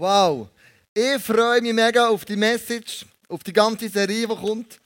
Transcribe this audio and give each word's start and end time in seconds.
Wow, 0.00 0.48
ich 0.94 1.22
freue 1.22 1.60
mich 1.60 1.74
mega 1.74 2.08
auf 2.08 2.24
die 2.24 2.34
Message, 2.34 3.04
auf 3.28 3.42
die 3.42 3.52
ganze 3.52 3.86
Serie, 3.86 4.26
die 4.26 4.34
kommt. 4.34 4.80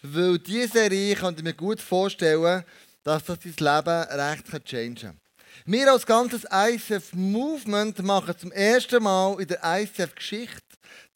Weil 0.00 0.38
diese 0.38 0.68
Serie, 0.68 1.16
kann 1.16 1.34
ich 1.36 1.42
mir 1.42 1.54
gut 1.54 1.80
vorstellen, 1.80 2.62
dass 3.02 3.24
das 3.24 3.40
dein 3.40 3.52
Leben 3.58 4.02
recht 4.20 4.64
changen 4.64 4.94
kann. 4.94 5.18
Wir 5.64 5.90
als 5.90 6.06
ganzes 6.06 6.46
ICF 6.48 7.14
Movement 7.14 8.00
machen 8.04 8.38
zum 8.38 8.52
ersten 8.52 9.02
Mal 9.02 9.40
in 9.40 9.48
der 9.48 9.58
ICF 9.60 10.14
Geschichte 10.14 10.62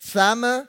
zusammen 0.00 0.66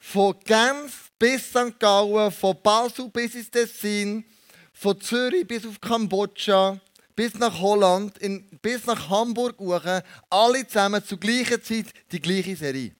von 0.00 0.34
Genf 0.44 1.12
bis 1.16 1.50
St. 1.50 1.78
Gallen, 1.78 2.32
von 2.32 2.60
Basel 2.60 3.08
bis 3.10 3.36
ins 3.36 3.52
Tessin, 3.52 4.24
von 4.72 5.00
Zürich 5.00 5.46
bis 5.46 5.64
auf 5.64 5.80
Kambodscha, 5.80 6.80
bis 7.20 7.34
nach 7.34 7.60
Holland, 7.60 8.16
in, 8.16 8.48
bis 8.62 8.86
nach 8.86 9.10
Hamburg 9.10 9.58
hoch, 9.58 9.84
alle 10.30 10.66
zusammen 10.66 11.04
zur 11.04 11.20
gleichen 11.20 11.62
Zeit 11.62 11.92
die 12.10 12.18
gleiche 12.18 12.56
Serie. 12.56 12.96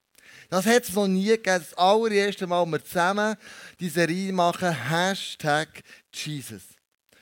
Das 0.47 0.67
hat 0.67 0.83
es 0.83 0.93
noch 0.93 1.07
nie 1.07 1.25
gegeben. 1.25 1.65
Das 1.67 1.73
allererste 1.73 2.45
Mal, 2.45 2.63
wir 2.67 2.85
zusammen 2.85 3.35
die 3.79 3.89
Serie 3.89 4.31
machen, 4.31 4.69
Hashtag 4.69 5.81
Jesus. 6.13 6.61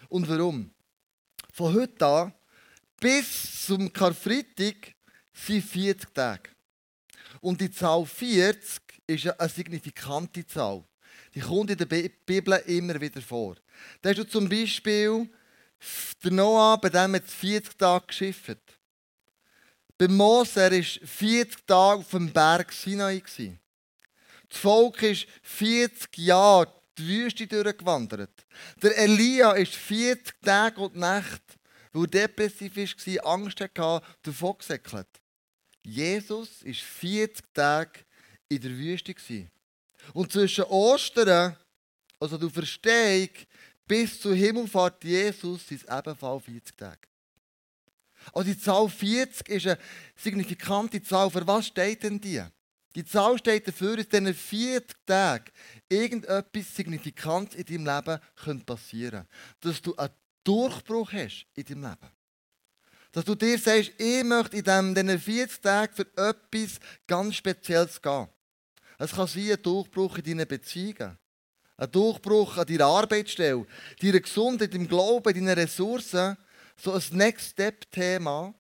Und 0.10 0.28
warum? 0.28 0.72
Von 1.54 1.74
heute 1.74 2.06
an 2.06 2.34
bis 3.00 3.66
zum 3.66 3.94
Karfreitag 3.94 4.94
sind 5.32 5.64
40 5.64 6.14
Tage. 6.14 6.50
Und 7.40 7.62
die 7.62 7.72
Zahl 7.72 8.06
40 8.06 8.82
ist 9.08 9.40
eine 9.40 9.50
signifikante 9.50 10.46
Zahl. 10.46 10.84
Die 11.34 11.40
kommt 11.40 11.72
in 11.72 11.78
der 11.78 11.86
Bibel 11.86 12.62
immer 12.66 13.00
wieder 13.00 13.22
vor. 13.22 13.56
Da 14.02 14.10
hast 14.10 14.18
du 14.18 14.28
zum 14.28 14.50
Beispiel 14.50 15.30
der 16.24 16.32
Noah, 16.32 16.78
bei 16.78 16.90
dem 16.90 17.16
hat 17.16 17.26
40 17.26 17.78
Tage 17.78 18.08
geschifft. 18.08 18.60
Bei 19.98 20.08
Mose 20.08 20.56
war 20.56 20.72
40 20.72 21.66
Tage 21.66 22.00
auf 22.00 22.10
dem 22.12 22.32
Berg 22.32 22.72
Sinai. 22.72 23.22
Das 24.50 24.58
Volk 24.58 25.04
ist 25.04 25.28
40 25.44 26.18
Jahre 26.18 26.74
die 26.98 27.08
Wüste 27.08 27.48
durchgewandert. 27.48 28.46
Der 28.82 28.98
Elia 28.98 29.52
ist 29.54 29.76
40 29.76 30.36
Tage 30.42 30.82
und 30.82 30.96
Nacht, 30.96 31.42
weil 31.94 32.04
er 32.04 32.08
depressiv 32.08 32.76
war, 32.76 33.34
Angst 33.34 33.62
hatte, 33.62 34.02
davon 34.22 34.58
gesäckelt. 34.58 35.08
Jesus 35.84 36.64
war 36.64 36.74
40 36.74 37.46
Tage 37.54 38.00
in 38.50 38.62
der 38.62 38.72
Wüste. 38.72 39.16
Und 40.14 40.32
zwischen 40.32 40.66
Ostern, 40.66 41.56
also 42.20 42.38
du 42.38 42.50
verstehst, 42.50 43.48
bis 43.90 44.22
zur 44.22 44.36
Himmelfahrt 44.36 45.04
Jesus 45.04 45.68
sind 45.68 45.82
es 45.84 45.98
ebenfalls 45.98 46.46
40 46.46 46.78
Tage. 46.78 47.08
Also 48.32 48.52
die 48.52 48.60
Zahl 48.60 48.88
40 48.88 49.50
ist 49.50 49.66
eine 49.66 49.80
signifikante 50.16 51.02
Zahl. 51.02 51.30
Für 51.32 51.46
was 51.48 51.68
steht 51.68 52.04
denn 52.04 52.22
die? 52.22 52.42
Die 52.94 53.04
Zahl 53.04 53.38
steht 53.40 53.68
dafür, 53.68 53.98
dass 53.98 54.06
in 54.06 54.26
diesen 54.26 54.36
40 54.36 54.96
Tagen 55.08 55.52
irgendetwas 55.88 56.76
Signifikantes 56.76 57.56
in 57.56 57.84
deinem 57.84 58.20
Leben 58.46 58.66
passieren 58.66 59.26
könnte. 59.26 59.28
Dass 59.62 59.82
du 59.82 59.96
einen 59.96 60.14
Durchbruch 60.44 61.12
hast 61.12 61.48
in 61.56 61.64
deinem 61.64 61.84
Leben. 61.84 62.12
Dass 63.12 63.26
du 63.26 63.34
dir 63.34 63.58
sagst, 63.58 63.92
ich 63.98 64.24
möchte 64.24 64.58
in 64.58 64.94
diesen 64.94 65.20
40 65.20 65.62
Tagen 65.62 65.96
für 65.96 66.08
etwas 66.16 66.80
ganz 67.08 67.36
Spezielles 67.36 68.00
gehen. 68.00 68.28
Es 69.00 69.12
kann 69.14 69.28
sein, 69.28 69.52
ein 69.52 69.62
Durchbruch 69.64 70.20
in 70.20 70.26
deinen 70.26 70.48
Beziehungen. 70.48 71.18
Ein 71.80 71.92
Durchbruch 71.92 72.58
an 72.58 72.68
deiner 72.68 72.88
Arbeitsstelle, 72.88 73.66
deiner 74.02 74.20
Gesundheit, 74.20 74.74
deinem 74.74 74.88
Glauben, 74.88 75.34
deinen 75.34 75.48
Ressourcen. 75.48 76.36
So 76.76 76.92
ein 76.92 77.02
Next-Step-Thema, 77.12 78.54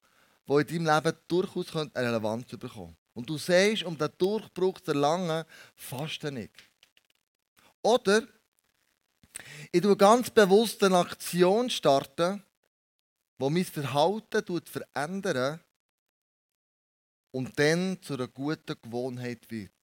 das 0.47 0.57
in 0.71 0.85
deinem 0.85 1.03
Leben 1.03 1.17
durchaus 1.27 1.75
eine 1.75 1.91
Relevanz 1.95 2.47
bekommen 2.47 2.95
Und 3.13 3.29
du 3.29 3.37
sagst, 3.37 3.83
um 3.83 3.97
den 3.97 4.09
Durchbruch 4.17 4.79
zu 4.79 4.91
erlangen, 4.91 5.43
faste 5.75 6.31
nicht. 6.31 6.53
Oder 7.81 8.23
ich 9.71 9.81
tue 9.81 9.97
ganz 9.97 10.29
bewusst 10.29 10.81
eine 10.83 10.99
Aktion 10.99 11.69
starten, 11.69 12.41
die 13.37 13.49
mein 13.49 13.65
Verhalten 13.65 14.65
verändert 14.65 15.59
und 17.31 17.57
dann 17.59 18.01
zu 18.01 18.13
einer 18.13 18.27
guten 18.27 18.75
Gewohnheit 18.81 19.49
wird. 19.49 19.78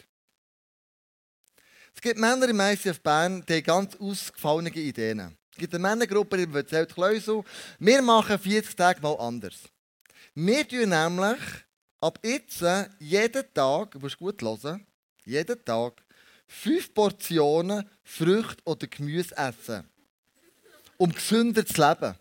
Es 1.97 2.03
gibt 2.03 2.19
Männer 2.19 2.47
im 2.47 2.61
ICF 2.61 3.01
Bern, 3.01 3.43
die 3.49 3.55
haben 3.55 3.65
ganz 3.65 3.97
ausgefallene 3.97 4.69
Ideen. 4.69 5.35
Es 5.51 5.57
gibt 5.57 5.75
eine 5.75 5.83
Männergruppe, 5.83 6.47
die 6.47 6.55
erzählt 6.55 6.93
Kleusel, 6.93 7.43
wir 7.79 8.03
machen 8.03 8.39
40 8.39 8.77
Tage 8.77 9.01
mal 9.01 9.15
anders. 9.15 9.55
Wir 10.35 10.69
tun 10.69 10.91
nämlich 10.91 11.41
ab 11.99 12.19
jetzt 12.23 12.63
jeden 12.99 13.45
Tag, 13.55 13.93
du 13.93 13.99
musst 13.99 14.19
gut 14.19 14.43
hören, 14.43 14.87
jeden 15.25 15.65
Tag 15.65 16.05
fünf 16.47 16.93
Portionen 16.93 17.89
Früchte 18.05 18.63
oder 18.67 18.87
Gemüse 18.87 19.35
essen. 19.35 19.89
Um 20.99 21.11
gesünder 21.11 21.65
zu 21.65 21.81
leben. 21.81 22.15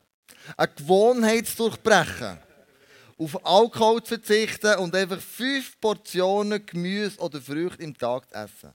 Eine 0.56 0.74
Gewohnheit 0.74 1.48
zu 1.48 1.58
durchbrechen. 1.58 2.38
Auf 3.18 3.46
Alkohol 3.46 4.02
zu 4.04 4.16
verzichten 4.16 4.76
und 4.80 4.96
einfach 4.96 5.20
fünf 5.20 5.78
Portionen 5.82 6.66
Gemüse 6.66 7.20
oder 7.20 7.42
Früchte 7.42 7.84
im 7.84 7.98
Tag 7.98 8.30
zu 8.30 8.36
essen. 8.36 8.74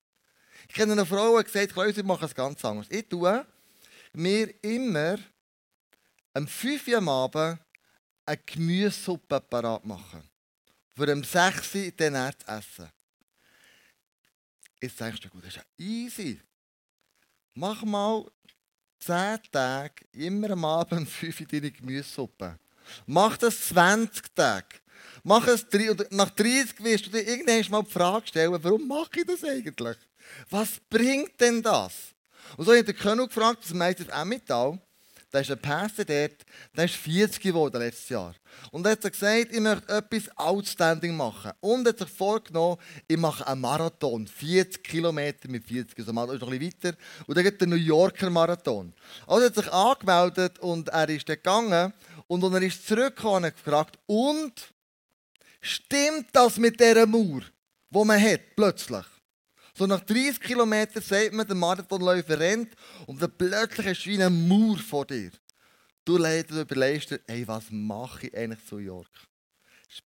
Ich 0.69 0.75
kenne 0.75 0.93
eine 0.93 1.07
Frau, 1.07 1.39
die 1.39 1.45
gesagt 1.45 1.77
hat, 1.77 1.97
ich 1.97 2.05
mache 2.05 2.27
es 2.27 2.35
ganz 2.35 2.65
anders. 2.65 2.87
Ich 2.91 3.09
tue 3.09 3.47
mir 4.13 4.55
immer 4.63 5.19
am 6.35 6.47
5 6.47 6.89
Uhr 6.89 6.99
am 6.99 7.09
Abend 7.09 7.59
eine 8.27 8.39
Gemüsesuppe 8.47 9.41
parat 9.41 9.85
machen. 9.85 10.23
Für 10.97 11.11
am 11.11 11.25
6 11.25 11.75
Uhr 11.75 11.91
dann 11.97 12.33
zu 12.39 12.47
essen. 12.47 12.91
Jetzt 14.81 15.01
denkst 15.01 15.21
du, 15.21 15.29
gut, 15.29 15.45
das 15.45 15.51
ist 15.51 15.57
ja 15.57 15.85
easy. 15.85 16.41
Mach 17.55 17.83
mal 17.83 18.25
10 19.01 19.41
Tage, 19.51 20.05
immer 20.13 20.51
am 20.51 20.65
Abend 20.65 21.01
um 21.01 21.07
5 21.07 21.41
Uhr 21.41 21.47
deine 21.47 21.71
Gemüsesuppe. 21.71 22.59
Mach 23.07 23.37
das 23.37 23.69
20 23.69 24.35
Tage. 24.35 24.77
Mach 25.23 25.47
es 25.47 25.69
3, 25.69 25.91
und 25.91 26.13
nach 26.13 26.31
30 26.31 26.83
wirst 26.83 27.07
du 27.07 27.11
dir 27.11 27.27
irgendwann 27.27 27.71
mal 27.71 27.83
die 27.83 27.91
Frage 27.91 28.27
stellen, 28.27 28.63
warum 28.63 28.87
mache 28.89 29.21
ich 29.21 29.27
das 29.27 29.45
eigentlich? 29.45 29.97
Was 30.51 30.81
bringt 30.89 31.41
denn 31.41 31.63
das? 31.63 31.93
Und 32.57 32.65
so 32.65 32.75
hat 32.75 32.87
der 32.87 32.95
König 32.95 33.29
gefragt, 33.29 33.65
das 33.65 33.75
meistens 33.75 34.11
auch 34.11 34.25
Metall. 34.25 34.81
Da 35.31 35.39
ist 35.39 35.51
ein 35.51 35.61
Pastor 35.61 36.05
dort, 36.05 36.45
der 36.77 36.87
ist 36.87 36.97
40 36.97 37.41
geworden 37.41 37.81
letztes 37.81 38.09
Jahr. 38.09 38.35
Und 38.73 38.85
er 38.85 38.93
hat 38.93 39.03
gesagt, 39.03 39.53
ich 39.53 39.61
möchte 39.61 39.93
etwas 39.93 40.37
outstanding 40.37 41.17
machen. 41.17 41.53
Und 41.61 41.87
er 41.87 41.91
hat 41.91 42.01
sich 42.01 42.09
vorgenommen, 42.09 42.79
ich 43.07 43.17
mache 43.17 43.47
einen 43.47 43.61
Marathon. 43.61 44.27
40 44.27 44.83
Kilometer 44.83 45.49
mit 45.49 45.65
40, 45.65 45.97
also 45.97 46.13
mal 46.13 46.27
noch 46.27 46.51
bisschen 46.51 46.63
weiter. 46.63 46.99
Und 47.29 47.37
dann 47.37 47.45
geht 47.45 47.61
der 47.61 47.69
New 47.69 47.77
Yorker 47.77 48.29
Marathon. 48.29 48.93
Also 49.25 49.43
er 49.43 49.47
hat 49.47 49.55
sich 49.55 49.73
angemeldet 49.73 50.59
und 50.59 50.89
er 50.89 51.09
ist 51.09 51.29
dort 51.29 51.45
gegangen. 51.45 51.93
Und 52.27 52.43
als 52.43 52.55
er 52.55 52.63
ist 52.63 52.89
zurückgekommen, 52.89 53.45
er 53.45 53.51
gefragt, 53.53 53.99
und 54.07 54.53
stimmt 55.61 56.27
das 56.33 56.57
mit 56.57 56.81
dieser 56.81 57.07
Mauer, 57.07 57.43
die 57.91 58.05
man 58.05 58.21
hat, 58.21 58.57
plötzlich? 58.57 59.07
So 59.75 59.87
nach 59.87 60.01
30 60.01 60.41
Kilometern 60.41 61.03
sagt 61.03 61.33
man, 61.33 61.47
der 61.47 61.57
Marathonläufer 61.57 62.39
rennt 62.39 62.75
und 63.07 63.21
dann 63.23 63.33
plötzlich 63.37 64.03
du 64.03 64.11
wie 64.11 64.23
eine 64.23 64.31
Mauer 64.31 64.79
vor 64.79 65.07
dir. 65.07 65.31
Du 66.05 66.17
überlegst 66.17 67.11
dir, 67.11 67.21
ey, 67.27 67.47
was 67.47 67.71
mache 67.71 68.27
ich 68.27 68.37
eigentlich 68.37 68.67
zu 68.67 68.79
York? 68.79 69.11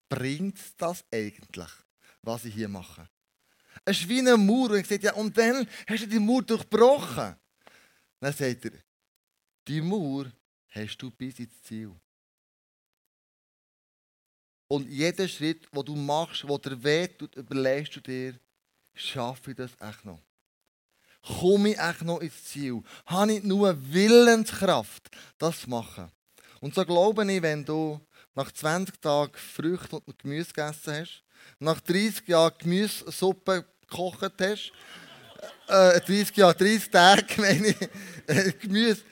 Bringt 0.10 0.60
das 0.78 1.04
eigentlich, 1.12 1.72
was 2.22 2.46
ich 2.46 2.54
hier 2.54 2.70
mache? 2.70 3.10
Es 3.84 4.00
ist 4.00 4.10
wie 4.10 4.20
eine 4.20 4.38
Mauer. 4.38 4.72
Und 4.72 4.80
ich 4.80 4.88
sage, 4.88 5.04
ja, 5.04 5.14
und 5.14 5.38
dann 5.38 5.68
hast 5.88 6.04
du 6.04 6.08
die 6.08 6.20
Mauer 6.20 6.44
durchbrochen. 6.44 7.36
Dann 8.20 8.34
sagt 8.34 8.66
er, 8.66 8.72
die 9.68 9.82
Mauer 9.82 10.32
hast 10.70 10.98
du 10.98 11.12
bis 11.12 11.40
ins 11.40 11.62
Ziel. 11.64 11.92
Und 14.70 14.90
jeden 14.90 15.30
Schritt, 15.30 15.68
den 15.74 15.86
du 15.86 15.96
machst, 15.96 16.44
der 16.44 16.84
weh 16.84 17.08
tut, 17.08 17.36
überlegst 17.36 17.96
du 17.96 18.02
dir, 18.02 18.40
schaffe 18.98 19.52
ich 19.52 19.58
das 19.58 19.72
echt 19.80 20.06
noch? 20.06 20.22
Komme 21.40 21.72
ich 21.72 21.80
echt 21.80 22.04
noch 22.04 22.20
ins 22.20 22.44
Ziel? 22.46 22.82
Habe 23.06 23.34
ich 23.34 23.44
nur 23.44 23.76
Willenskraft, 23.92 25.10
das 25.38 25.62
zu 25.62 25.70
machen? 25.70 26.12
Und 26.62 26.74
so 26.74 26.86
glaube 26.86 27.32
ich, 27.32 27.42
wenn 27.42 27.66
du 27.66 28.00
nach 28.34 28.52
20 28.52 29.00
Tagen 29.02 29.34
Früchte 29.34 30.00
und 30.00 30.20
Gemüse 30.20 30.54
gegessen 30.54 31.02
hast, 31.02 31.24
nach 31.60 31.82
30 31.82 32.28
Jahren 32.28 32.54
Gemüsesuppe 32.58 33.66
gekocht 33.82 34.34
hast, 34.40 34.72
äh, 35.68 36.00
30 36.00 36.38
Jahre, 36.38 36.56
30 36.56 36.90
Tage, 36.90 37.26
meine 37.42 37.68
ich, 37.68 37.82
äh, 38.28 38.52
Gemüse, 38.54 39.04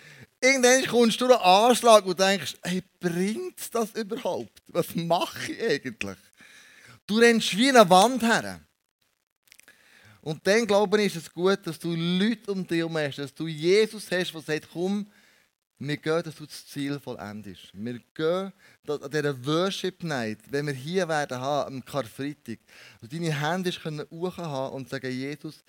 irgendwann 0.41 0.85
kommst 0.85 1.19
du 1.21 1.25
einen 1.25 1.41
Anschlag 1.41 2.05
und 2.05 2.19
denkst, 2.19 2.55
hey, 2.63 2.83
bringt 2.99 3.73
das 3.73 3.91
überhaupt? 3.91 4.61
Was 4.67 4.95
mache 4.95 5.51
ich 5.51 5.61
eigentlich? 5.61 6.17
Du 7.07 7.17
rennst 7.17 7.55
wie 7.57 7.69
eine 7.69 7.89
Wand 7.89 8.23
her. 8.23 8.64
Und 10.25 10.45
dann, 10.48 10.66
glaube 10.66 11.00
ich, 11.01 11.16
ist 11.16 11.27
es 11.27 11.31
gut, 11.31 11.60
dass 11.68 11.77
du 11.77 11.94
Leute 11.94 12.51
um 12.51 12.66
dich 12.66 12.80
herum 12.80 12.98
hast, 12.98 13.19
dass 13.19 13.33
du 13.33 13.48
Jesus 13.48 14.10
hast, 14.10 14.33
der 14.33 14.42
sagt, 14.42 14.69
komm, 14.74 15.06
Wir 15.77 15.98
gehen, 15.98 16.24
dass 16.24 16.36
du 16.36 16.45
das 16.45 16.66
Ziel 16.68 17.00
vollendest. 17.00 17.69
Wir 17.74 18.00
gehen 18.13 18.54
an 18.88 19.12
dieser 19.12 19.45
Worship 19.45 20.04
Night, 20.04 20.39
wenn 20.50 20.68
wir 20.68 20.74
hier 20.74 21.07
werden 21.07 21.38
haben, 21.38 21.75
am 21.75 21.86
Karfreitag, 21.86 22.60
dass 23.01 23.10
deine 23.10 23.39
Hände 23.39 23.72
können 23.72 24.07
haben 24.10 24.74
und 24.74 24.88
sagen, 24.88 25.12
Jesus, 25.12 25.63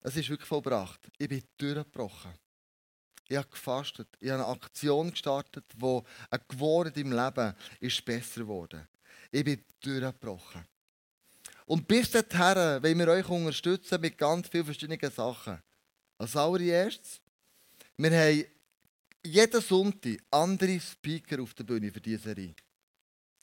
es 0.00 0.16
ist 0.16 0.30
wirklich 0.30 0.48
vollbracht. 0.48 1.00
Ich 1.18 1.28
bin 1.28 1.42
durchgebrochen. 1.58 2.32
Ich 3.28 3.36
habe 3.36 3.48
gefastet. 3.48 4.08
Ich 4.18 4.30
habe 4.30 4.44
eine 4.44 4.52
Aktion 4.52 5.10
gestartet, 5.10 5.64
die 5.74 6.00
ein 6.30 6.40
Geworden 6.48 6.92
im 6.96 7.12
Leben 7.12 7.54
ist 7.80 8.04
besser 8.04 8.40
geworden. 8.40 8.88
Ich 9.30 9.44
bin 9.44 9.62
durchgebrochen. 9.80 10.64
Und 11.66 11.88
bis 11.88 12.10
dahin 12.10 12.82
wollen 12.82 12.98
wir 12.98 13.08
euch 13.08 13.28
unterstützen 13.28 14.00
mit 14.00 14.18
ganz 14.18 14.48
vielen 14.48 14.66
verschiedenen 14.66 15.10
Sachen. 15.10 15.62
Als 16.18 16.36
allererstes, 16.36 17.20
wir 17.96 18.10
haben 18.10 18.44
jeden 19.24 19.60
Sonntag 19.60 20.18
andere 20.30 20.78
Speaker 20.78 21.42
auf 21.42 21.54
der 21.54 21.64
Bühne 21.64 21.90
für 21.90 22.00
diese 22.00 22.24
Serie. 22.24 22.54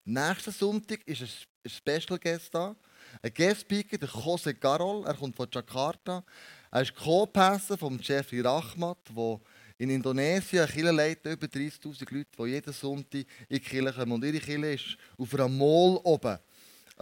Nächsten 0.03 0.51
Sonntag 0.51 1.06
ist 1.07 1.21
ein 1.21 1.69
Special 1.69 2.19
Guest 2.19 2.53
da. 2.53 2.75
Ein 3.21 3.33
Guest 3.33 3.62
Speaker, 3.62 3.97
der 3.97 4.09
Jose 4.09 4.53
Garol, 4.53 5.06
er 5.06 5.15
kommt 5.15 5.35
von 5.35 5.47
Jakarta. 5.51 6.24
Er 6.71 6.81
ist 6.81 6.95
Co-Passer 6.95 7.77
von 7.77 8.00
Jeffrey 8.00 8.41
Rachmat, 8.41 9.00
der 9.15 9.39
in 9.79 9.89
Indonesien 9.89 10.67
Kirche 10.67 10.91
leitet, 10.91 11.33
über 11.33 11.47
30'000 11.47 12.13
Leute, 12.13 12.29
die 12.38 12.44
jeden 12.44 12.74
Sonntag 12.74 13.25
in 13.50 13.57
die 13.57 13.59
Kirche 13.59 13.94
kommen. 13.94 14.12
Und 14.12 14.24
ihre 14.24 14.39
Kirche 14.39 14.74
ist 14.74 14.97
auf 15.17 15.33
einer 15.33 15.47
Mall 15.47 16.00
oben. 16.03 16.38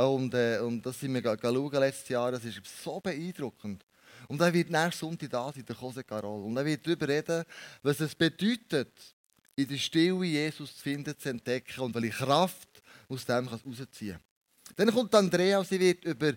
Und, 0.06 0.34
äh, 0.34 0.60
und 0.60 0.86
das 0.86 1.00
sind 1.00 1.13
wir 1.13 1.22
schauen 1.22 1.72
letztes 1.74 2.07
Jahr. 2.10 2.31
Das 2.31 2.46
ist 2.46 2.62
so 2.84 3.01
beeindruckend. 3.01 3.86
Und 4.28 4.40
er 4.40 4.54
wird 4.54 4.69
nächsten 4.69 5.00
Sonntag 5.00 5.30
da 5.30 5.51
sein, 5.51 5.66
der 5.66 5.75
Jose 5.75 6.04
Carol. 6.04 6.46
Und 6.46 6.56
er 6.56 6.66
wird 6.66 6.86
darüber 6.86 7.07
reden, 7.07 7.44
was 7.81 8.00
es 8.00 8.16
bedeutet, 8.16 8.94
in 9.56 9.68
der 9.68 9.78
Stille 9.78 10.24
Jesus 10.24 10.75
zu 10.75 10.81
finden, 10.81 11.18
zu 11.18 11.30
entdecken 11.30 11.81
und 11.81 11.94
welche 11.94 12.12
Kraft 12.12 12.81
aus 13.10 13.25
dem 13.25 13.50
herausziehen 13.50 14.13
kann. 14.13 14.75
Dann 14.75 14.94
kommt 14.94 15.13
Andrea 15.16 15.60
und 15.60 15.68
sie 15.68 15.80
wird 15.80 16.06
über 16.06 16.34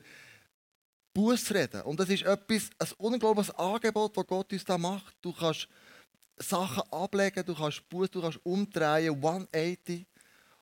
Buß 1.14 1.54
reden. 1.54 1.82
Und 1.82 2.00
das 2.00 2.08
ist 2.08 2.24
etwas, 2.24 2.70
ein 2.78 2.88
unglaubliches 2.96 3.54
Angebot, 3.54 4.16
das 4.16 4.26
Gott 4.26 4.52
uns 4.52 4.64
da 4.64 4.76
macht. 4.76 5.14
Du 5.20 5.32
kannst 5.32 5.68
Sachen 6.36 6.82
ablegen, 6.90 7.44
du 7.44 7.54
kannst 7.54 7.88
Buß, 7.88 8.10
du 8.10 8.22
kannst 8.22 8.40
umdrehen, 8.44 9.14
180 9.14 10.04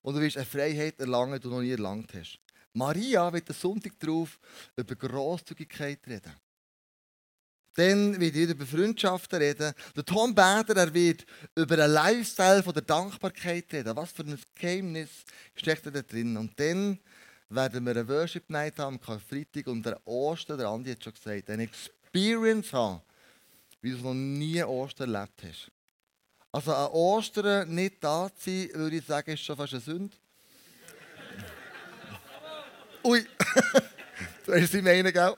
und 0.02 0.14
du 0.17 0.20
wirst 0.20 0.37
eine 0.37 0.44
Freiheit 0.44 1.00
erlangen, 1.00 1.35
die 1.35 1.41
du 1.41 1.50
noch 1.50 1.61
nie 1.61 1.70
erlangt 1.70 2.12
hast. 2.12 2.38
Maria 2.72 3.32
wird 3.32 3.49
am 3.50 3.56
Sonntag 3.56 3.99
darauf 3.99 4.38
über 4.76 4.94
Grosszügigkeit 4.94 6.00
reden. 6.06 6.32
Dann 7.75 8.19
wird 8.20 8.37
er 8.37 8.49
über 8.49 8.67
Freundschaften 8.67 9.38
reden. 9.38 9.72
Der 9.94 10.05
Tom 10.05 10.34
Bader 10.34 10.76
er 10.76 10.93
wird 10.93 11.25
über 11.55 11.82
einen 11.82 11.93
Lifestyle 11.93 12.62
von 12.62 12.75
der 12.75 12.82
Dankbarkeit 12.82 13.72
reden. 13.72 13.96
Was 13.96 14.12
für 14.12 14.25
ein 14.25 14.38
Geheimnis 14.55 15.08
steckt 15.55 15.87
da 15.87 16.02
drin? 16.02 16.37
Und 16.37 16.58
dann 16.58 16.99
werden 17.49 17.84
wir 17.84 17.93
eine 17.93 18.08
Worship 18.08 18.49
Night 18.50 18.78
haben 18.78 18.94
am 18.94 19.00
Karfreitag 19.00 19.66
und 19.66 19.84
der 19.84 20.05
Ostern, 20.06 20.58
der 20.58 20.69
Andi 20.69 20.90
hat 20.90 21.02
schon 21.02 21.14
gesagt, 21.14 21.50
eine 21.50 21.64
Experience 21.64 22.73
haben, 22.73 23.02
wie 23.81 23.90
du 23.90 23.96
es 23.96 24.02
noch 24.02 24.14
nie 24.14 24.62
Ostern 24.62 25.14
erlebt 25.14 25.43
hast. 25.43 25.70
Also 26.52 26.75
an 26.75 26.90
Ostern 26.90 27.73
nicht 27.73 28.02
da 28.02 28.31
zu 28.34 28.50
sein, 28.50 28.70
würde 28.75 28.96
ich 28.96 29.05
sagen, 29.05 29.32
ist 29.32 29.43
schon 29.43 29.56
fast 29.56 29.75
eine 29.75 29.82
Sünde. 29.82 30.16
Ui, 33.02 33.25
das 34.47 34.62
ist 34.62 34.73
sie 34.73 34.82
meinen, 34.82 35.12
gell? 35.12 35.35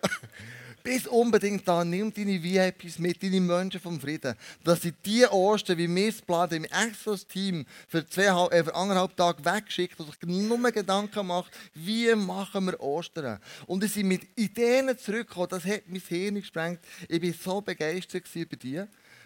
Bis 0.82 1.06
unbedingt 1.06 1.66
da, 1.68 1.84
nimm 1.84 2.12
deine 2.12 2.42
VIPs 2.42 2.98
mit, 2.98 3.22
deine 3.22 3.40
Menschen 3.40 3.80
vom 3.80 4.00
Frieden. 4.00 4.34
Dass 4.64 4.82
sie 4.82 4.90
die 4.90 5.24
Ostern, 5.26 5.78
wie 5.78 5.94
wir 5.94 6.08
es 6.08 6.20
planen, 6.20 6.52
im 6.52 6.64
extra 6.64 7.14
Team 7.16 7.64
für, 7.86 7.98
äh, 7.98 8.64
für 8.64 8.74
anderthalb 8.74 9.16
Tage 9.16 9.44
wegschickt 9.44 10.00
und 10.00 10.06
sich 10.06 10.20
nur 10.22 10.72
Gedanken 10.72 11.26
macht, 11.28 11.52
wie 11.74 12.12
machen 12.16 12.66
wir 12.66 12.80
Ostern. 12.80 13.38
Und 13.66 13.82
sie 13.82 13.88
sind 13.88 14.08
mit 14.08 14.26
Ideen 14.34 14.98
zurückgekommen, 14.98 15.50
das 15.50 15.64
hat 15.64 15.82
mein 15.86 16.00
Hirn 16.00 16.34
gesprengt. 16.34 16.80
Ich 17.08 17.22
war 17.22 17.54
so 17.54 17.60
begeistert 17.60 18.24
über 18.34 18.56
die, 18.56 18.82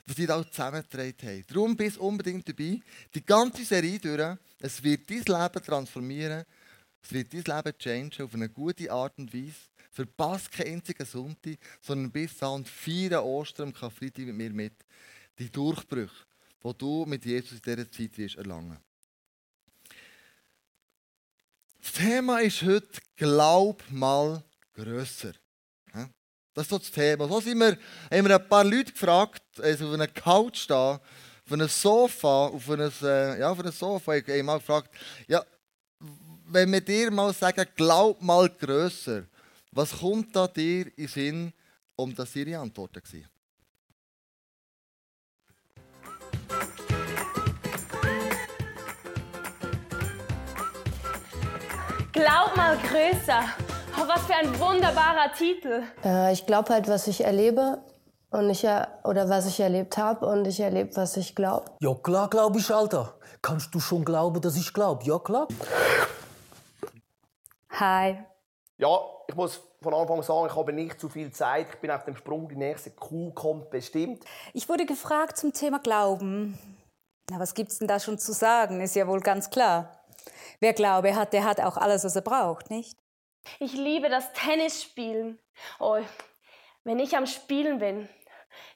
was 0.07 0.17
sie 0.17 0.27
da 0.27 0.45
zusammengetragen 0.47 1.15
haben. 1.23 1.45
Darum 1.49 1.75
bist 1.75 1.97
unbedingt 1.97 2.47
dabei. 2.47 2.81
Die 3.15 3.25
ganze 3.25 3.65
Serie 3.65 3.99
durch, 3.99 4.37
es 4.61 4.83
wird 4.83 5.09
dein 5.09 5.23
Leben 5.25 5.65
transformieren, 5.65 6.45
es 7.07 7.13
wird 7.13 7.33
dein 7.33 7.57
Leben 7.57 7.79
changen 7.79 8.13
auf 8.21 8.35
eine 8.35 8.49
gute 8.49 8.91
Art 8.91 9.17
und 9.19 9.33
Weise. 9.33 9.55
Verpasst 9.93 10.51
keinen 10.51 10.75
einzigen 10.75 11.07
Sonntag, 11.07 11.57
sondern 11.81 12.11
bis 12.11 12.37
da 12.37 12.49
und 12.49 12.69
feiere 12.69 13.25
Ostern 13.25 13.69
am 13.69 13.75
Karfreitag 13.75 14.27
mit 14.27 14.35
mir 14.35 14.51
mit. 14.51 14.75
Die 15.39 15.51
Durchbrüche, 15.51 16.27
die 16.65 16.79
du 16.79 17.05
mit 17.07 17.25
Jesus 17.25 17.53
in 17.53 17.63
dieser 17.63 17.91
Zeit 17.91 18.19
wirst 18.19 18.37
erlangen 18.37 18.79
Das 21.81 21.93
Thema 21.93 22.41
ist 22.41 22.63
heute 22.63 23.01
Glaub 23.15 23.85
mal 23.91 24.43
grösser. 24.75 25.33
Das 26.55 26.65
ist 26.65 26.71
so 26.71 26.79
das 26.79 26.91
Thema. 26.91 27.29
So 27.29 27.39
sind 27.41 27.59
wir, 27.59 27.79
haben 28.11 28.27
wir 28.27 28.35
ein 28.35 28.49
paar 28.49 28.65
Leute 28.65 28.91
gefragt, 28.91 29.43
also 29.61 29.89
auf 29.89 29.93
einer 29.93 30.09
Couch 30.09 30.69
da, 30.69 30.95
auf 30.95 31.53
einem 31.53 31.69
Sofa, 31.69 32.47
auf 32.47 32.71
einem, 32.71 32.91
äh, 33.03 33.41
ja, 33.41 33.51
auf 33.51 33.61
einem 33.61 33.73
Sofa, 33.73 34.17
ich 34.17 34.27
habe 34.27 34.43
mal 34.43 34.59
gefragt, 34.59 34.91
ja, 35.29 35.45
wenn 36.49 36.73
wir 36.73 36.81
dir 36.81 37.11
mal 37.11 37.33
sagen, 37.33 37.67
glaub 37.77 38.23
mal 38.23 38.49
grösser, 38.49 39.25
was 39.73 39.99
kommt 39.99 40.35
da 40.35 40.47
dir 40.47 40.87
in 40.97 41.09
Sinn, 41.09 41.53
um 41.97 42.15
das 42.15 42.35
ihre 42.37 42.59
Antworten 42.59 43.03
waren? 43.03 43.29
Glaub 52.13 52.57
mal 52.57 52.79
größer. 52.79 53.45
Oh, 53.99 54.09
was 54.09 54.23
für 54.23 54.35
ein 54.35 54.59
wunderbarer 54.59 55.33
Titel. 55.37 55.83
Äh, 56.03 56.33
ich 56.33 56.47
glaube 56.47 56.73
halt, 56.73 56.89
was 56.89 57.07
ich 57.09 57.23
erlebe 57.23 57.79
und 58.31 58.49
ich 58.49 58.65
oder 59.05 59.29
was 59.29 59.47
ich 59.47 59.61
erlebt 59.61 59.99
habe 59.99 60.25
und 60.27 60.47
ich 60.47 60.61
erlebe, 60.61 60.97
was 60.97 61.17
ich 61.17 61.35
glaube. 61.35 61.71
Ja 61.81 61.95
klar, 61.95 62.31
glaube 62.31 62.59
ich, 62.59 62.71
Alter. 62.71 63.15
Kannst 63.43 63.75
du 63.75 63.81
schon 63.81 64.05
glauben, 64.05 64.41
dass 64.41 64.57
ich 64.57 64.73
glaube? 64.73 65.05
Ja 65.05 65.19
klar. 65.19 65.47
Hi. 67.71 68.25
Ja, 68.79 69.01
ich 69.29 69.35
muss 69.35 69.61
von 69.83 69.95
Anfang 69.95 70.19
an 70.19 70.23
sagen, 70.23 70.47
ich 70.47 70.57
habe 70.57 70.73
nicht 70.73 71.01
zu 71.01 71.09
viel 71.09 71.33
Zeit. 71.33 71.69
Ich 71.71 71.81
bin 71.81 71.91
auf 71.91 72.05
dem 72.05 72.17
Sprung, 72.17 72.49
die 72.49 72.57
nächste 72.57 72.91
Kuh 72.91 73.33
kommt 73.33 73.71
bestimmt. 73.71 74.25
Ich 74.53 74.69
wurde 74.69 74.87
gefragt 74.87 75.37
zum 75.37 75.53
Thema 75.53 75.79
Glauben. 75.79 76.59
Na, 77.31 77.41
was 77.41 77.55
gibt's 77.55 77.79
denn 77.79 77.89
da 77.89 77.99
schon 77.99 78.19
zu 78.19 78.33
sagen? 78.33 78.81
Ist 78.81 78.97
ja 78.97 79.09
wohl 79.09 79.21
ganz 79.21 79.51
klar. 79.51 80.05
Wer 80.61 80.73
Glaube 80.73 81.15
hat, 81.15 81.33
der 81.33 81.45
hat 81.45 81.61
auch 81.61 81.77
alles, 81.77 82.05
was 82.05 82.17
er 82.17 82.23
braucht, 82.23 82.71
nicht? 82.71 82.97
Ich 83.59 83.73
liebe 83.73 84.09
das 84.09 84.33
Tennisspielen. 84.33 85.39
Oh, 85.79 85.99
wenn 86.85 86.99
ich 86.99 87.17
am 87.17 87.27
Spielen 87.27 87.79
bin, 87.79 88.09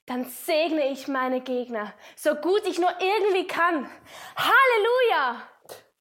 dann 0.06 0.24
segne 0.24 0.88
ich 0.88 1.08
meine 1.08 1.40
Gegner, 1.40 1.92
so 2.16 2.34
gut 2.34 2.66
ich 2.66 2.78
nur 2.78 2.90
irgendwie 3.00 3.46
kann. 3.46 3.88
Halleluja! 4.36 5.42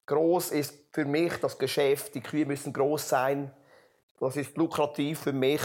Groß 0.06 0.50
ist 0.50 0.79
für 0.92 1.04
mich 1.04 1.36
das 1.36 1.58
Geschäft. 1.58 2.14
Die 2.14 2.20
Kühe 2.20 2.46
müssen 2.46 2.72
groß 2.72 3.08
sein. 3.08 3.52
Das 4.18 4.36
ist 4.36 4.56
lukrativ 4.56 5.20
für 5.20 5.32
mich. 5.32 5.62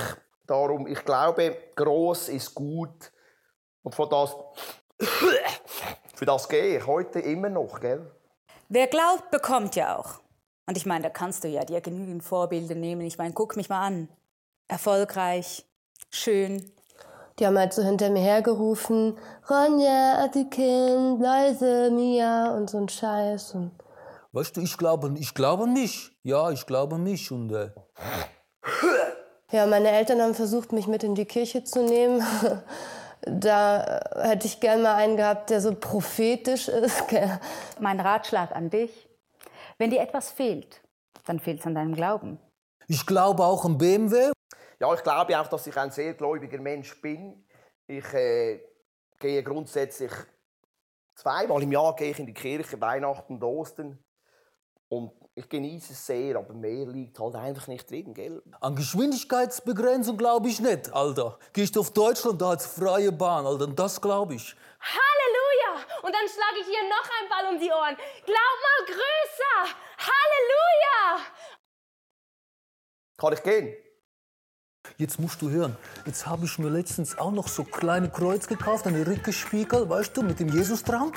Darum, 0.47 0.87
ich 0.87 1.03
glaube, 1.03 1.57
groß 1.75 2.29
ist 2.29 2.53
gut. 2.53 3.11
Und 3.83 3.95
für 3.95 4.07
das, 4.07 4.35
für 6.15 6.25
das 6.25 6.47
gehe 6.47 6.77
ich 6.77 6.87
heute 6.87 7.19
immer 7.19 7.49
noch, 7.49 7.79
gell? 7.79 8.11
Wer 8.69 8.87
glaubt, 8.87 9.29
bekommt 9.31 9.75
ja 9.75 9.97
auch. 9.97 10.19
Und 10.67 10.77
ich 10.77 10.85
meine, 10.85 11.03
da 11.03 11.09
kannst 11.09 11.43
du 11.43 11.47
ja 11.47 11.63
dir 11.63 11.81
genügend 11.81 12.23
Vorbilder 12.23 12.75
nehmen. 12.75 13.01
Ich 13.01 13.17
meine, 13.17 13.33
guck 13.33 13.55
mich 13.55 13.69
mal 13.69 13.85
an. 13.85 14.09
Erfolgreich, 14.67 15.65
schön. 16.09 16.71
Die 17.37 17.45
haben 17.45 17.57
halt 17.57 17.73
so 17.73 17.83
hinter 17.83 18.09
mir 18.09 18.21
hergerufen, 18.21 19.17
Ronja, 19.49 20.23
Attikin, 20.23 21.19
leise, 21.19 21.91
Mia 21.91 22.55
und 22.55 22.69
so 22.69 22.77
ein 22.77 22.89
Scheiß. 22.89 23.53
Und 23.55 23.71
weißt 24.35 24.57
du, 24.57 24.61
ich 24.61 24.77
glaube, 24.77 25.13
ich 25.17 25.33
glaube 25.33 25.63
an 25.63 25.73
mich. 25.73 26.11
Ja, 26.23 26.51
ich 26.51 26.65
glaube 26.65 26.95
an 26.95 27.03
mich. 27.03 27.31
Und 27.31 27.51
äh, 27.53 27.71
ja, 29.51 29.65
meine 29.65 29.89
Eltern 29.91 30.21
haben 30.21 30.35
versucht, 30.35 30.73
mich 30.73 30.87
mit 30.87 31.03
in 31.03 31.15
die 31.15 31.25
Kirche 31.25 31.63
zu 31.63 31.83
nehmen. 31.83 32.23
Da 33.27 34.01
hätte 34.17 34.45
ich 34.45 34.59
gerne 34.59 34.83
mal 34.83 34.95
einen 34.95 35.17
gehabt, 35.17 35.49
der 35.49 35.59
so 35.59 35.73
prophetisch 35.73 36.67
ist. 36.67 37.05
Mein 37.79 37.99
Ratschlag 37.99 38.55
an 38.55 38.69
dich, 38.69 39.09
wenn 39.79 39.89
dir 39.89 40.01
etwas 40.01 40.29
fehlt, 40.29 40.79
dann 41.25 41.39
fehlt 41.39 41.59
es 41.59 41.65
an 41.65 41.73
deinem 41.73 41.95
Glauben. 41.95 42.37
Ich 42.87 43.03
glaube 43.03 43.43
auch 43.43 43.65
an 43.65 43.79
BMW. 43.79 44.31
Ja, 44.79 44.93
ich 44.93 45.01
glaube 45.01 45.39
auch, 45.39 45.47
dass 45.47 45.65
ich 45.65 45.75
ein 45.75 45.89
sehr 45.89 46.13
gläubiger 46.13 46.59
Mensch 46.59 47.01
bin. 47.01 47.47
Ich 47.87 48.13
äh, 48.13 48.59
gehe 49.17 49.41
grundsätzlich 49.41 50.11
zweimal 51.15 51.63
im 51.63 51.71
Jahr 51.71 51.95
gehe 51.95 52.11
ich 52.11 52.19
in 52.19 52.27
die 52.27 52.33
Kirche, 52.33 52.79
Weihnachten 52.79 53.35
und 53.35 53.43
Ostern. 53.43 53.97
Und 54.95 55.11
ich 55.35 55.49
genieße 55.49 55.91
es 55.91 56.05
sehr, 56.05 56.37
aber 56.37 56.53
mehr 56.53 56.85
liegt 56.85 57.19
halt 57.19 57.35
einfach 57.35 57.67
nicht 57.67 57.89
drin, 57.91 58.13
gell? 58.13 58.41
An 58.61 58.75
Geschwindigkeitsbegrenzung 58.75 60.17
glaube 60.17 60.47
ich 60.47 60.61
nicht, 60.61 60.93
Alter. 60.93 61.37
Gehst 61.51 61.75
du 61.75 61.81
auf 61.81 61.91
Deutschland, 61.91 62.41
da 62.41 62.51
hat 62.51 62.61
es 62.61 62.67
freie 62.67 63.11
Bahn, 63.11 63.45
Alter, 63.45 63.67
das 63.67 63.99
glaube 63.99 64.35
ich. 64.35 64.55
Halleluja! 64.79 65.35
und 66.05 66.13
dann 66.13 66.27
schlage 66.27 66.61
ich 66.61 66.67
ihr 66.67 66.87
noch 66.87 67.09
einen 67.17 67.29
Ball 67.29 67.53
um 67.53 67.59
die 67.59 67.71
Ohren. 67.71 67.95
Glaub 68.25 68.57
mal 68.65 68.85
größer. 68.85 69.75
Halleluja. 69.97 71.25
Kann 73.17 73.33
ich 73.33 73.43
gehen? 73.43 73.75
Jetzt 74.97 75.19
musst 75.19 75.41
du 75.41 75.49
hören. 75.49 75.75
Jetzt 76.05 76.27
habe 76.27 76.45
ich 76.45 76.59
mir 76.59 76.69
letztens 76.69 77.17
auch 77.17 77.31
noch 77.31 77.47
so 77.47 77.63
kleine 77.63 78.09
Kreuz 78.09 78.47
gekauft, 78.47 78.85
eine 78.85 79.05
Rückenspiegel, 79.05 79.89
weißt 79.89 80.15
du, 80.15 80.21
mit 80.21 80.39
dem 80.39 80.49
Jesus 80.49 80.83
dran. 80.83 81.11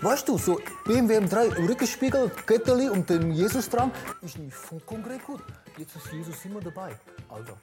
Weißt 0.00 0.28
du, 0.28 0.36
so 0.36 0.60
BMW 0.84 1.18
M3 1.18 1.68
Rückenspiegel, 1.68 2.30
Ketteli 2.46 2.88
und 2.88 3.08
dem 3.08 3.32
Jesus 3.32 3.68
dran. 3.68 3.90
Ist 4.20 4.36
nämlich 4.36 4.54
vom 4.54 4.84
Kongress 4.84 5.22
gut. 5.22 5.40
Jetzt 5.78 5.96
ist 5.96 6.12
Jesus 6.12 6.44
immer 6.44 6.60
dabei. 6.60 6.94
Alter. 7.28 7.58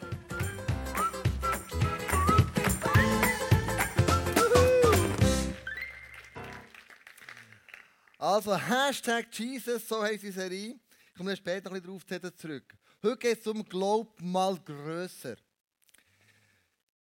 Also 8.17 8.55
Hashtag 8.55 9.25
Jesus, 9.31 9.87
so 9.87 10.01
heisst 10.01 10.23
die 10.23 10.31
Serie. 10.31 10.75
Ich 11.07 11.17
komme 11.17 11.35
später 11.35 11.71
ein 11.71 11.81
bisschen 11.81 11.99
darauf 12.07 12.35
zurück. 12.37 12.75
Heute 13.03 13.17
geht 13.17 13.39
es 13.39 13.47
um 13.47 13.63
Glaub 13.65 14.21
mal 14.21 14.57
grösser. 14.63 15.35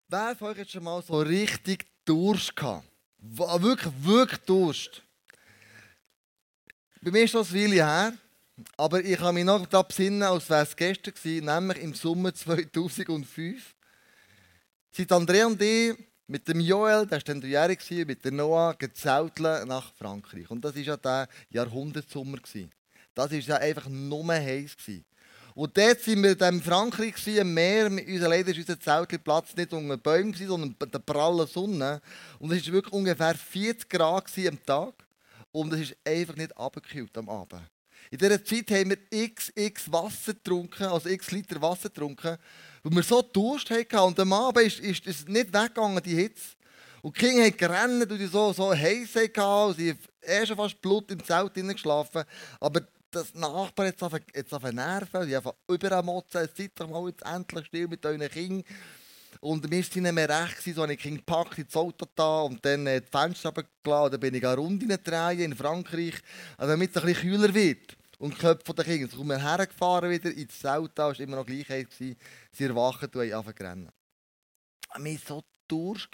Wer 0.08 0.34
von 0.34 0.48
euch 0.48 0.58
jetzt 0.58 0.72
schon 0.72 0.82
mal 0.82 1.02
so 1.02 1.20
richtig 1.20 1.86
Durst 2.04 2.56
gehabt? 2.56 2.88
Wirklich, 3.18 3.92
wirklich 4.02 4.40
Durst. 4.40 5.02
Bei 7.02 7.10
mir 7.10 7.22
ist 7.22 7.34
das 7.34 7.54
Weile 7.54 7.76
her, 7.76 8.12
aber 8.76 9.02
ich 9.02 9.18
kann 9.18 9.34
mich 9.34 9.44
noch 9.44 9.64
daran 9.64 9.86
besinnen, 9.88 10.22
als 10.22 10.50
wäre 10.50 10.64
es 10.64 10.76
gestern 10.76 11.14
gewesen, 11.14 11.46
nämlich 11.46 11.78
im 11.78 11.94
Sommer 11.94 12.34
2005. 12.34 13.74
Sind 14.92 15.10
Andrea 15.10 15.46
und 15.46 15.62
ich 15.62 15.96
mit 16.26 16.46
dem 16.46 16.60
Joel, 16.60 17.06
der 17.06 17.12
war 17.12 17.20
dann 17.20 17.40
dreijährig, 17.40 17.80
mit 18.06 18.22
der 18.22 18.32
Noah 18.32 18.74
gezeltelt 18.74 19.66
nach 19.66 19.94
Frankreich. 19.94 20.50
Und 20.50 20.62
das 20.62 20.76
war 20.76 20.82
ja 20.82 20.96
der 20.98 21.28
Jahrhundertsommer. 21.48 22.36
Das 23.14 23.30
war 23.30 23.38
ja 23.38 23.56
einfach 23.56 23.88
nur 23.88 24.34
heiß. 24.34 24.76
Und 25.54 25.78
dort 25.78 26.06
waren 26.06 26.22
wir 26.22 26.48
in 26.48 26.62
Frankreich, 26.62 27.40
am 27.40 27.54
Meer. 27.54 27.86
Unser, 27.86 28.28
leider 28.28 28.48
war 28.48 28.56
unser 28.58 28.78
Zeltplatz 28.78 29.56
nicht 29.56 29.72
unter 29.72 29.96
Bäumen, 29.96 30.34
sondern 30.34 30.76
bei 30.78 30.84
der 30.84 30.98
prallen 30.98 31.46
Sonne. 31.46 32.02
Und 32.38 32.52
es 32.52 32.66
war 32.66 32.74
wirklich 32.74 32.92
ungefähr 32.92 33.34
40 33.34 33.88
Grad 33.88 34.30
am 34.36 34.66
Tag. 34.66 34.94
Und 35.52 35.72
es 35.72 35.80
ist 35.80 35.96
einfach 36.04 36.36
nicht 36.36 36.56
abgekühlt 36.56 37.16
am 37.18 37.28
Abend. 37.28 37.62
In 38.10 38.18
dieser 38.18 38.42
Zeit 38.44 38.70
haben 38.70 38.90
wir 38.90 38.98
x, 39.10 39.52
x 39.54 39.92
Wasser 39.92 40.32
getrunken, 40.32 40.84
also 40.84 41.08
x 41.08 41.30
Liter 41.30 41.60
Wasser 41.60 41.88
getrunken, 41.88 42.38
weil 42.82 42.92
wir 42.92 43.02
so 43.02 43.22
Durst 43.22 43.70
hatten. 43.70 43.98
Und 43.98 44.18
am 44.18 44.32
Abend 44.32 44.66
ist, 44.66 44.80
ist 44.80 45.06
es 45.06 45.28
nicht 45.28 45.52
weggegangen, 45.52 46.02
die 46.02 46.14
Hitze. 46.14 46.56
Und 47.02 47.16
die 47.16 47.20
Kinder 47.20 47.44
haben 47.44 47.56
gerannt, 47.56 48.10
weil 48.10 48.18
sie 48.18 48.26
so, 48.26 48.52
so 48.52 48.74
heiß 48.74 49.14
hatten. 49.14 49.74
Sie 49.74 49.90
haben 49.90 49.98
eh 50.22 50.46
schon 50.46 50.56
fast 50.56 50.80
Blut 50.80 51.10
im 51.10 51.22
Zelt 51.22 51.54
geschlafen. 51.54 52.24
Aber 52.58 52.80
das 53.10 53.34
Nachbar 53.34 53.86
hat 53.86 54.22
jetzt 54.34 54.54
auf 54.54 54.62
Nerven, 54.62 55.26
sie 55.26 55.36
haben 55.36 55.50
übermotzen, 55.68 56.48
seid 56.56 56.72
doch 56.76 56.88
mal 56.88 57.08
jetzt 57.08 57.24
endlich 57.24 57.66
still 57.66 57.88
mit 57.88 58.04
euren 58.06 58.28
Kindern. 58.28 58.64
Und 59.40 59.70
mir 59.70 59.82
war 59.82 60.02
nicht 60.02 60.12
mehr 60.12 60.28
recht, 60.28 60.62
so 60.62 60.82
habe 60.82 60.92
ich 60.92 61.00
Kinder 61.00 61.18
gepackt, 61.18 61.58
ins 61.58 61.74
Auto 61.74 62.06
da 62.14 62.42
und 62.42 62.64
dann 62.64 62.86
äh, 62.86 63.00
die 63.00 63.10
Fenster 63.10 63.48
runtergelassen. 63.48 64.12
Dann 64.12 64.20
bin 64.20 64.34
ich 64.34 64.46
eine 64.46 64.56
Runde 64.56 64.98
drehen 64.98 65.40
in 65.40 65.56
Frankreich, 65.56 66.14
also 66.58 66.72
damit 66.72 66.90
es 66.90 67.02
ein 67.02 67.06
bisschen 67.06 67.30
kühler 67.30 67.54
wird. 67.54 67.96
Und 68.18 68.34
die 68.34 68.38
Köpfe 68.38 68.74
der 68.74 68.84
Kinder. 68.84 69.08
Dann 69.08 69.16
kommen 69.16 69.30
wir 69.30 69.42
hergefahren 69.42 70.10
wieder 70.10 70.30
ins 70.30 70.58
Zelt, 70.58 70.90
da 70.94 71.06
war 71.06 71.18
immer 71.20 71.36
noch 71.36 71.46
gleich 71.46 71.68
heiß. 71.68 71.86
gewesen. 71.88 72.16
Sie 72.52 72.64
erwachen 72.64 73.08
und 73.14 73.20
haben 73.20 73.34
angefangen 73.34 73.86
zu. 73.86 75.02
Wir 75.02 75.14
hatten 75.14 75.26
so 75.26 75.42
Durst 75.68 76.08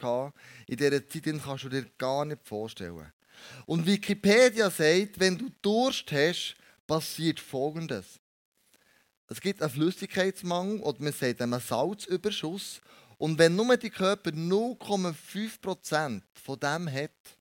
in 0.66 0.76
dieser 0.76 1.08
Zeit, 1.08 1.26
den 1.26 1.42
kannst 1.42 1.64
du 1.64 1.68
dir 1.68 1.86
gar 1.98 2.24
nicht 2.24 2.46
vorstellen. 2.46 3.12
Und 3.64 3.86
Wikipedia 3.86 4.70
sagt, 4.70 5.18
wenn 5.18 5.36
du 5.36 5.50
Durst 5.62 6.12
hast, 6.12 6.56
passiert 6.86 7.40
Folgendes. 7.40 8.20
Es 9.28 9.40
gibt 9.40 9.60
einen 9.60 9.72
Flüssigkeitsmangel 9.72 10.80
oder 10.80 11.02
man 11.02 11.12
sagt 11.12 11.42
einen 11.42 11.58
Salzüberschuss. 11.58 12.80
Und 13.18 13.38
wenn 13.38 13.56
nur 13.56 13.76
die 13.76 13.90
Körper 13.90 14.30
0,5% 14.30 16.22
von 16.34 16.60
dem 16.60 16.92
hat, 16.92 17.38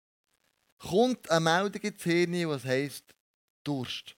kommt 0.77 1.29
eine 1.29 1.39
Meldung 1.41 1.81
ins 1.81 2.03
Hirn, 2.03 2.31
die 2.31 2.45
heisst 2.45 3.13
Durst. 3.63 4.15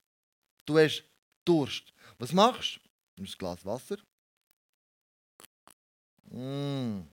Du 0.66 0.78
hast 0.78 1.04
Durst. 1.46 1.94
Was 2.20 2.34
machst 2.34 2.76
du? 2.76 2.82
Nimmst 3.18 3.36
ein 3.36 3.38
Glas 3.38 3.66
Wasser. 3.66 3.98
Mm. 6.30 7.08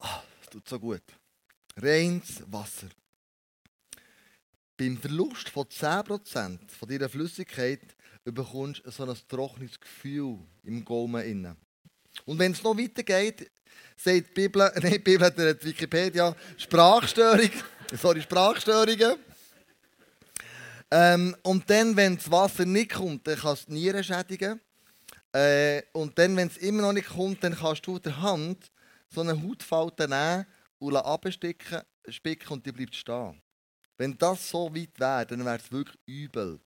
Ah, 0.00 0.22
das 0.40 0.50
tut 0.50 0.68
so 0.68 0.78
gut. 0.78 1.02
Reines 1.76 2.42
Wasser. 2.50 2.88
Beim 4.76 4.98
Verlust 4.98 5.48
von 5.50 5.66
10% 5.66 6.70
von 6.70 6.88
deiner 6.88 7.08
Flüssigkeit 7.08 7.96
bekommst 8.24 8.84
du 8.84 8.90
so 8.90 9.04
ein 9.04 9.16
trockenes 9.28 9.78
Gefühl 9.78 10.38
im 10.64 10.84
Gaumen. 10.84 11.56
Und 12.24 12.38
wenn 12.38 12.52
es 12.52 12.62
noch 12.62 12.76
weitergeht, 12.76 13.50
sagt 13.96 14.28
die 14.28 14.32
Bibel, 14.34 14.70
nein, 14.82 14.92
die 14.92 14.98
Bibel 14.98 15.26
hat 15.26 15.38
die 15.38 15.66
Wikipedia, 15.66 16.34
Sprachstörung, 16.56 17.50
sorry, 18.00 18.22
Sprachstörungen. 18.22 19.16
Ähm, 20.90 21.36
und 21.42 21.68
dann, 21.70 21.96
wenn 21.96 22.16
das 22.16 22.30
Wasser 22.30 22.64
nicht 22.64 22.92
kommt, 22.92 23.26
dann 23.26 23.38
kannst 23.38 23.68
du 23.68 23.72
die 23.72 23.78
Nieren 23.78 24.02
schädigen. 24.02 24.60
Äh, 25.32 25.82
und 25.92 26.18
dann, 26.18 26.36
wenn 26.36 26.48
es 26.48 26.56
immer 26.56 26.82
noch 26.82 26.92
nicht 26.92 27.08
kommt, 27.08 27.44
dann 27.44 27.54
kannst 27.54 27.86
du 27.86 27.98
der 27.98 28.20
Hand 28.20 28.70
so 29.08 29.20
eine 29.20 29.40
Hautfalte 29.40 30.08
nehmen 30.08 30.46
und 30.78 30.96
absticken 30.96 31.82
und 32.48 32.66
die 32.66 32.72
bleibt 32.72 32.96
stehen. 32.96 33.40
Wenn 33.96 34.16
das 34.18 34.48
so 34.48 34.74
weit 34.74 34.98
wäre, 34.98 35.26
dann 35.26 35.44
wäre 35.44 35.58
es 35.58 35.70
wirklich 35.70 35.98
übel 36.06 36.58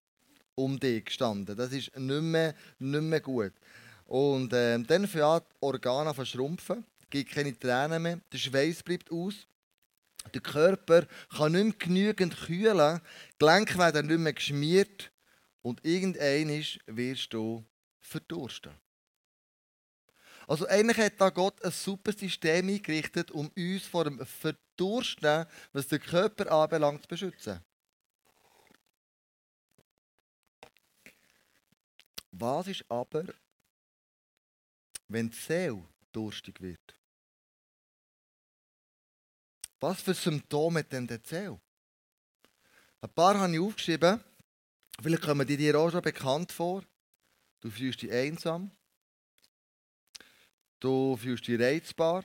um 0.55 0.79
dich 0.79 1.05
gestanden. 1.05 1.57
Das 1.57 1.73
ist 1.73 1.97
nicht 1.97 2.23
mehr, 2.23 2.55
nicht 2.79 3.03
mehr 3.03 3.21
gut. 3.21 3.53
Und 4.07 4.53
ähm, 4.53 4.87
dann 4.87 5.07
fängt 5.07 5.45
die 5.51 5.57
Organe 5.61 6.11
an 6.11 6.15
verschrumpfen, 6.15 6.85
gibt 7.11 7.31
keine 7.33 7.59
Tränen 7.59 8.03
mehr, 8.03 8.21
der 8.33 8.39
Schweiß 8.39 8.83
bleibt 8.83 9.11
aus. 9.11 9.47
Der 10.33 10.41
Körper 10.41 11.07
kann 11.37 11.53
nicht 11.53 11.65
mehr 11.65 11.75
genügend 11.75 12.37
kühlen, 12.37 13.01
die 13.01 13.39
Gelenke 13.39 13.79
werden 13.79 14.07
nicht 14.07 14.19
mehr 14.19 14.33
geschmiert 14.33 15.11
und 15.63 15.85
irgendwann 15.85 16.49
wirst 16.87 17.33
du 17.33 17.65
verdursten. 18.01 18.73
Also 20.47 20.67
eigentlich 20.67 20.99
hat 20.99 21.21
da 21.21 21.31
Gott 21.31 21.63
ein 21.65 21.71
super 21.71 22.13
System 22.13 22.69
eingerichtet, 22.69 23.31
um 23.31 23.51
uns 23.57 23.87
vor 23.87 24.05
dem 24.05 24.25
Verdursten, 24.25 25.47
was 25.73 25.89
den 25.89 26.01
Körper 26.01 26.51
anbelangt, 26.53 27.03
zu 27.03 27.09
beschützen. 27.09 27.61
Was 32.31 32.67
ist 32.67 32.85
aber, 32.89 33.25
wenn 35.09 35.31
die 35.31 35.37
Seele 35.37 35.85
durstig 36.13 36.61
wird? 36.61 36.95
Was 39.81 40.01
für 40.01 40.15
Symptome 40.15 40.81
hat 40.81 40.93
denn 40.93 41.07
die 41.07 41.19
Seele? 41.23 41.61
Ein 43.01 43.11
paar 43.11 43.39
habe 43.39 43.53
ich 43.53 43.61
aufgeschrieben. 43.61 44.23
Vielleicht 45.03 45.23
kommen 45.23 45.47
die 45.47 45.57
dir 45.57 45.79
auch 45.79 45.91
schon 45.91 46.01
bekannt 46.01 46.53
vor. 46.53 46.83
Du 47.61 47.71
fühlst 47.71 48.01
dich 48.01 48.11
einsam. 48.11 48.71
Du 50.81 51.17
fühlst 51.17 51.47
dich 51.47 51.61
reizbar. 51.61 52.25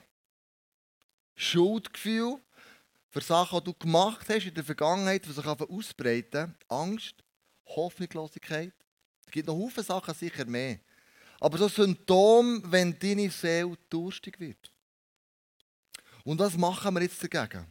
Schuldgefühl 1.35 2.41
für 3.09 3.21
Sachen, 3.21 3.59
die 3.59 3.65
du 3.65 3.73
gemacht 3.73 4.27
hast 4.29 4.45
in 4.45 4.53
der 4.53 4.63
Vergangenheit, 4.63 5.25
die 5.25 5.31
sich 5.31 5.45
ausbreiten. 5.45 6.55
Angst, 6.67 7.23
Hoffnungslosigkeit. 7.65 8.73
Es 9.25 9.31
gibt 9.31 9.47
noch 9.47 9.69
viele 9.69 9.83
Sachen, 9.83 10.13
sicher 10.13 10.45
mehr. 10.45 10.79
Aber 11.39 11.57
so 11.57 11.67
Symptom, 11.67 12.61
wenn 12.65 12.97
deine 12.99 13.29
Seele 13.29 13.77
durstig 13.89 14.39
wird. 14.39 14.71
Und 16.23 16.39
was 16.39 16.57
machen 16.57 16.93
wir 16.95 17.01
jetzt 17.01 17.23
dagegen? 17.23 17.65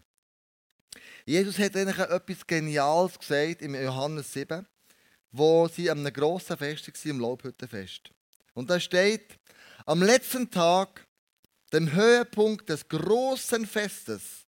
Jesus 1.26 1.58
hat 1.58 1.76
eigentlich 1.76 1.98
etwas 1.98 2.46
Geniales 2.46 3.18
gesagt 3.18 3.60
im 3.60 3.74
Johannes 3.74 4.32
7, 4.32 4.66
wo 5.30 5.68
sie 5.68 5.90
an 5.90 5.98
einem 5.98 6.12
grossen 6.12 6.56
Fest 6.56 6.88
waren, 6.88 7.10
im 7.10 7.20
Laubhüttenfest. 7.20 8.10
Und 8.54 8.70
da 8.70 8.80
steht, 8.80 9.38
am 9.84 10.02
letzten 10.02 10.50
Tag, 10.50 11.06
dem 11.72 11.92
Höhepunkt 11.92 12.68
des 12.70 12.88
großen 12.88 13.66
Festes, 13.66 14.46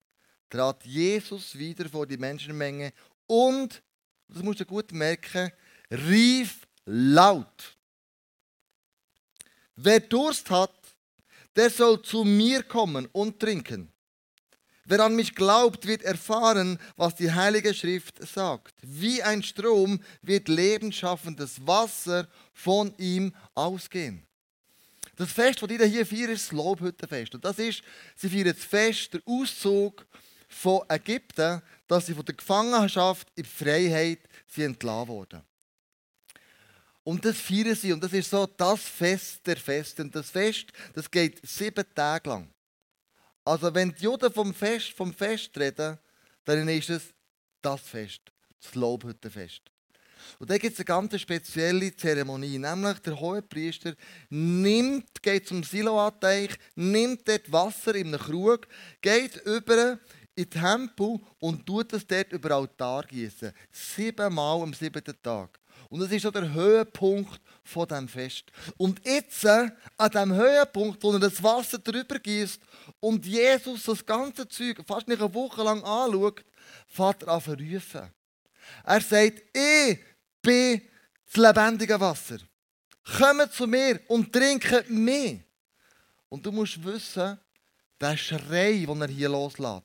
trat 0.51 0.85
Jesus 0.85 1.57
wieder 1.57 1.89
vor 1.89 2.07
die 2.07 2.19
Menschenmenge 2.19 2.93
und, 3.27 3.83
das 4.29 4.43
musst 4.43 4.61
du 4.61 4.67
gut 4.67 4.93
merken, 4.93 5.51
rief 5.91 6.67
laut. 6.85 7.76
Wer 9.77 10.01
Durst 10.01 10.51
hat, 10.51 10.75
der 11.55 11.71
soll 11.71 12.03
zu 12.03 12.25
mir 12.25 12.63
kommen 12.63 13.07
und 13.13 13.39
trinken. 13.39 13.93
Wer 14.87 15.01
an 15.01 15.17
mich 15.17 15.35
glaubt, 15.35 15.87
wird 15.87 16.03
erfahren, 16.03 16.79
was 16.97 17.17
die 17.17 17.33
Heilige 17.33 17.75
Schrift 17.75 18.27
sagt. 18.27 18.75
Wie 18.83 19.23
ein 19.23 19.43
Strom 19.43 20.01
wird 20.23 20.49
lebensschaffendes 20.49 21.67
Wasser 21.67 22.29
von 22.53 22.95
ihm 22.97 23.35
ausgehen. 23.55 24.27
Das 25.17 25.33
Fest, 25.33 25.61
das 25.63 25.71
ihr 25.71 25.85
hier 25.87 26.07
feiert, 26.07 26.31
ist 26.31 26.47
das 26.47 26.53
Lobhüttenfest. 26.53 27.35
Und 27.35 27.45
das 27.45 27.59
ist, 27.59 27.83
sie 28.15 28.29
feiern 28.29 28.55
das 28.55 28.65
Fest, 28.65 29.15
der 29.15 29.23
Auszug 29.27 30.07
von 30.49 30.83
Ägypten, 30.89 31.63
dass 31.89 32.07
sie 32.07 32.15
von 32.15 32.25
der 32.25 32.35
Gefangenschaft 32.35 33.29
in 33.35 33.43
die 33.43 33.49
Freiheit 33.49 34.21
sind 34.47 34.75
entlassen 34.75 35.09
wurden. 35.09 35.43
Und 37.07 37.25
das 37.25 37.37
feiern 37.37 37.77
sie. 37.77 37.93
Und 37.93 38.03
das 38.03 38.13
ist 38.13 38.29
so 38.29 38.47
das 38.47 38.81
Fest 38.81 39.47
der 39.47 39.57
Feste. 39.57 40.03
Und 40.03 40.13
das 40.13 40.29
Fest, 40.29 40.73
das 40.93 41.09
geht 41.09 41.41
sieben 41.47 41.85
Tage 41.95 42.29
lang. 42.29 42.51
Also 43.45 43.73
wenn 43.73 43.95
die 43.95 44.03
Juden 44.03 44.33
vom 44.33 44.53
Fest, 44.53 44.91
vom 44.91 45.15
Fest 45.15 45.57
reden, 45.57 45.99
dann 46.45 46.69
ist 46.69 46.91
es 46.91 47.15
das 47.63 47.81
Fest, 47.83 48.23
das 48.61 48.75
Lobhüttenfest. 48.75 49.63
Und 50.41 50.51
da 50.51 50.59
gibt 50.59 50.73
es 50.73 50.81
eine 50.81 50.85
ganz 50.85 51.21
spezielle 51.21 51.95
Zeremonie, 51.95 52.59
nämlich 52.59 52.99
der 52.99 53.21
Hohepriester 53.21 53.95
nimmt, 54.29 55.23
geht 55.23 55.47
zum 55.47 55.63
Siloateich, 55.63 56.51
nimmt 56.75 57.29
dort 57.29 57.53
Wasser 57.53 57.95
in 57.95 58.09
einem 58.09 58.19
Krug, 58.19 58.67
geht 59.01 59.37
über 59.47 60.01
in 60.35 60.51
den 60.51 60.51
Tempel 60.51 61.21
und 61.39 61.65
tut 61.65 61.93
es 61.93 62.05
dort 62.05 62.33
über 62.33 62.51
Altar 62.57 63.05
gießen. 63.05 63.53
Siebenmal 63.71 64.61
am 64.63 64.75
siebten 64.75 65.15
Tag. 65.23 65.61
Und 65.89 66.01
das 66.01 66.11
ist 66.11 66.23
so 66.23 66.31
der 66.31 66.53
Höhepunkt 66.53 67.41
von 67.65 67.87
diesem 67.87 68.09
Fest. 68.09 68.45
Und 68.77 69.05
jetzt, 69.05 69.47
an 69.47 69.73
diesem 69.99 70.35
Höhepunkt, 70.35 71.03
wo 71.03 71.13
er 71.13 71.21
das 71.21 71.43
Wasser 71.43 71.79
drüber 71.79 72.19
gießt 72.19 72.61
und 73.01 73.25
Jesus 73.25 73.85
das 73.85 74.05
ganze 74.05 74.49
Zeug 74.49 74.83
fast 74.87 75.09
nicht 75.09 75.21
eine 75.21 75.33
Woche 75.33 75.63
lang 75.63 75.83
anschaut, 75.83 76.45
fährt 76.87 77.23
er 77.23 77.29
an 77.35 77.41
verrufen. 77.41 78.11
Er 78.85 79.01
sagt, 79.01 79.43
ich 79.57 79.99
bin 80.43 80.83
das 81.27 81.37
lebendige 81.37 82.01
Wasser. 82.01 82.39
Kommt 83.19 83.53
zu 83.53 83.67
mir 83.67 84.01
und 84.09 84.33
trinkt 84.33 84.91
mehr. 84.91 85.41
Und 86.29 86.45
du 86.45 86.51
musst 86.51 86.83
wissen, 86.85 87.39
der 88.01 88.17
Schrei, 88.17 88.85
den 88.87 89.01
er 89.01 89.09
hier 89.09 89.29
loslässt, 89.29 89.85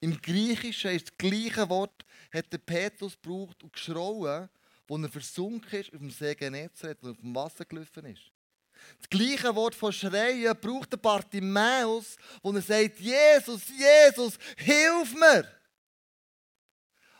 im 0.00 0.20
Griechischen 0.20 0.90
ist 0.90 1.08
das 1.08 1.18
gleiche 1.18 1.68
Wort, 1.68 2.04
hat 2.32 2.52
der 2.52 2.58
Petrus 2.58 3.14
gebraucht 3.20 3.62
und 3.62 3.72
geschrauen, 3.72 4.48
wo 4.88 4.96
er 4.98 5.08
versunken 5.08 5.80
ist 5.80 5.92
auf 5.92 5.98
dem 5.98 6.10
See 6.10 6.34
Genezareth 6.34 7.02
und 7.02 7.10
auf 7.10 7.20
dem 7.20 7.34
Wasser 7.34 7.64
gelaufen 7.64 8.06
ist. 8.06 8.30
Das 8.98 9.08
gleiche 9.08 9.54
Wort 9.54 9.74
von 9.74 9.92
Schreien 9.92 10.56
braucht 10.60 10.92
der 10.92 10.98
Bartimäus, 10.98 12.16
wo 12.42 12.52
er 12.52 12.62
sagt, 12.62 13.00
Jesus, 13.00 13.68
Jesus, 13.68 14.38
hilf 14.56 15.14
mir! 15.14 15.50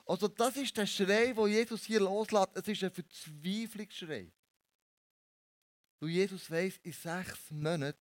Also 0.07 0.29
das 0.29 0.57
ist 0.57 0.77
der 0.77 0.87
Schrei, 0.87 1.37
wo 1.37 1.47
Jesus 1.49 1.85
hier 1.85 2.01
loslässt. 2.01 2.51
Es 2.55 2.69
ist 2.69 2.85
ein 2.85 2.93
Verzweiflungsschrei. 2.93 4.31
Weil 5.99 6.11
Jesus 6.11 6.49
weiß, 6.49 6.79
in 6.83 6.93
sechs 6.93 7.51
Monaten 7.51 7.99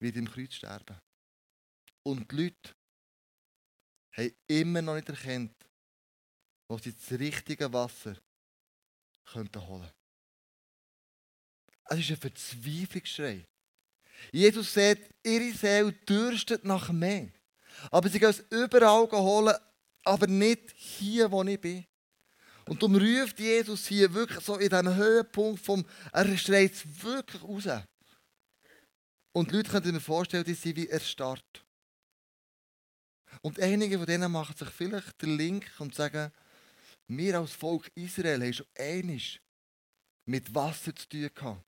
wird 0.00 0.16
im 0.16 0.28
Kreuz 0.28 0.54
sterben. 0.54 1.00
Und 2.02 2.30
die 2.30 2.36
Leute 2.36 2.74
haben 4.12 4.34
immer 4.48 4.82
noch 4.82 4.96
nicht 4.96 5.08
erkannt, 5.08 5.54
wo 6.66 6.78
sie 6.78 6.94
das 6.94 7.18
richtige 7.18 7.72
Wasser 7.72 8.16
könnten 9.24 9.66
holen. 9.66 9.90
Es 11.86 11.98
ist 11.98 12.10
ein 12.10 12.16
Verzweiflungsschrei. 12.16 13.44
Jesus 14.32 14.72
sagt, 14.72 15.10
ihre 15.22 15.52
Seele 15.52 15.92
dürstet 15.92 16.64
nach 16.64 16.90
mehr. 16.90 17.28
Aber 17.90 18.08
sie 18.08 18.18
können 18.18 18.30
es 18.30 18.44
überall 18.50 19.10
holen, 19.10 19.56
aber 20.04 20.26
nicht 20.26 20.72
hier, 20.76 21.30
wo 21.30 21.42
ich 21.42 21.60
bin. 21.60 21.84
Und 22.66 22.82
darum 22.82 22.96
ruft 22.96 23.38
Jesus 23.38 23.86
hier 23.86 24.12
wirklich 24.14 24.42
so 24.42 24.56
in 24.56 24.70
diesem 24.70 24.94
Höhepunkt 24.94 25.62
vom, 25.62 25.84
er 26.12 26.36
schreit 26.38 26.72
es 26.72 27.02
wirklich 27.02 27.42
raus. 27.42 27.82
Und 29.32 29.50
die 29.50 29.56
Leute 29.56 29.70
können 29.70 29.92
mir 29.92 30.00
vorstellen, 30.00 30.44
die 30.44 30.54
sind 30.54 30.76
wie 30.76 30.88
erstarrt. 30.88 31.64
Und 33.42 33.60
einige 33.60 33.98
von 33.98 34.06
denen 34.06 34.30
machen 34.30 34.56
sich 34.56 34.68
vielleicht 34.70 35.20
den 35.20 35.36
Link 35.36 35.70
und 35.78 35.94
sagen, 35.94 36.32
wir 37.08 37.38
als 37.38 37.52
Volk 37.52 37.90
Israel 37.94 38.42
haben 38.42 38.52
schon 38.52 38.66
einiges 38.78 39.38
mit 40.26 40.54
Wasser 40.54 40.94
zu 40.94 41.08
tun 41.08 41.30
gehabt. 41.34 41.64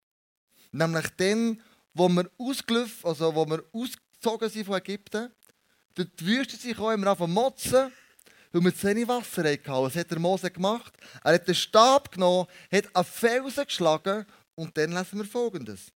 Nämlich 0.73 1.09
dann, 1.17 1.63
wo 1.95 2.09
wir 2.09 2.31
ausgelaufen, 2.39 3.09
also 3.09 3.35
wo 3.35 3.47
wir 3.47 3.65
ausgezogen 3.73 4.49
sind 4.49 4.67
von 4.67 4.77
Ägypten, 4.77 5.31
durch 5.95 6.09
die 6.19 6.27
Wüste 6.27 6.57
sich 6.57 6.79
auch 6.79 6.91
immer 6.91 7.09
anfangen 7.09 7.33
motzen, 7.33 7.93
weil 8.53 8.65
wir 8.65 8.75
zu 8.75 8.87
wenig 8.87 9.09
Wasser 9.09 9.45
hatten. 9.45 9.67
Was 9.67 9.97
hat 9.97 10.11
der 10.11 10.19
Mose 10.19 10.51
gemacht? 10.51 10.95
Er 11.23 11.35
hat 11.35 11.49
den 11.49 11.55
Stab 11.55 12.13
genommen, 12.13 12.47
hat 12.73 12.95
einen 12.95 13.05
Felsen 13.05 13.65
geschlagen 13.65 14.27
und 14.55 14.77
dann 14.77 14.93
lesen 14.93 15.19
wir 15.19 15.25
folgendes. 15.25 15.93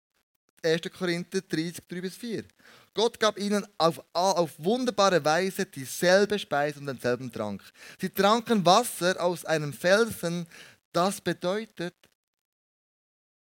1. 0.64 0.82
Korinther 0.92 1.42
30, 1.42 1.88
3 1.88 2.02
bis 2.02 2.16
4. 2.16 2.46
Gott 2.94 3.20
gab 3.20 3.38
ihnen 3.38 3.66
auf, 3.78 4.04
auf 4.14 4.54
wunderbare 4.58 5.24
Weise 5.24 5.66
dieselbe 5.66 6.38
Speise 6.38 6.80
und 6.80 6.88
denselben 6.88 7.32
Trank. 7.32 7.64
Sie 8.00 8.10
tranken 8.10 8.66
Wasser 8.66 9.22
aus 9.24 9.46
einem 9.46 9.74
Felsen. 9.74 10.48
Das 10.92 11.22
bedeutet, 11.22 11.96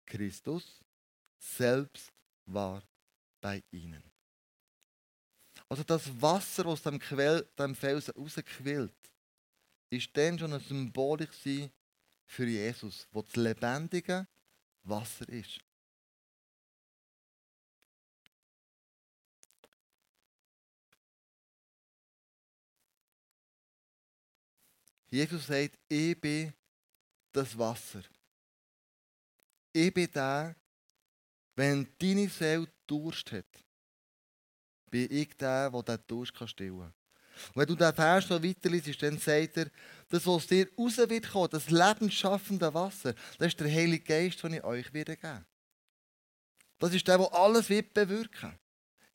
Christus 0.06 0.80
selbst 1.38 2.12
war 2.45 2.84
bei 3.41 3.63
ihnen. 3.72 4.04
Also 5.69 5.84
das 5.84 6.10
Wasser 6.22 6.65
aus 6.65 6.82
dem, 6.82 7.00
Quell, 7.00 7.48
dem 7.58 7.76
Felsen 7.76 8.13
rausquillt, 8.17 8.93
ist 9.91 10.10
dann 10.13 10.38
schon 10.38 10.54
eine 10.54 10.62
Symbolik 10.62 11.30
für 12.26 12.45
Jesus, 12.45 13.08
wo 13.12 13.22
das 13.22 13.36
lebendige 13.36 14.28
Wasser 14.84 15.28
ist. 15.30 15.60
Jesus 25.10 25.48
sagt, 25.48 25.78
ich 25.88 26.19
bin 26.19 26.54
das 27.32 27.58
Wasser. 27.58 28.02
Ich 29.74 29.93
bin 29.93 30.12
der, 30.12 30.56
wenn 31.56 31.88
deine 31.98 32.30
Seele 32.30 32.67
Durst 32.88 33.32
hat, 33.32 33.45
bin 34.89 35.08
ich 35.12 35.36
der, 35.38 35.69
der 35.69 35.84
diesen 35.84 36.08
Durst 36.08 36.50
stillen 36.50 36.80
kann. 36.80 36.93
Und 37.50 37.56
wenn 37.56 37.67
du 37.67 37.76
den 37.76 37.93
Vers 37.93 38.30
noch 38.30 38.43
weiterliest, 38.43 39.02
dann 39.02 39.17
sagt 39.17 39.58
er, 39.58 39.72
das, 40.10 40.26
was 40.26 40.48
dir 40.48 40.67
raus 40.78 40.98
wird 40.98 41.30
kommen, 41.30 41.50
das 41.50 41.69
lebensschaffende 41.69 42.74
Wasser, 42.74 43.13
das 43.38 43.50
ist 43.50 43.60
der 43.60 43.72
Heilige 43.72 44.04
Geist, 44.04 44.43
den 44.43 44.54
ich 44.54 44.63
euch 44.63 44.93
wieder 44.93 45.15
gebe. 45.15 45.45
Das 46.80 46.93
ist 46.93 47.08
der, 47.08 47.17
der 47.17 47.34
alles 47.34 47.69
wird 47.69 47.93
bewirken 47.93 48.58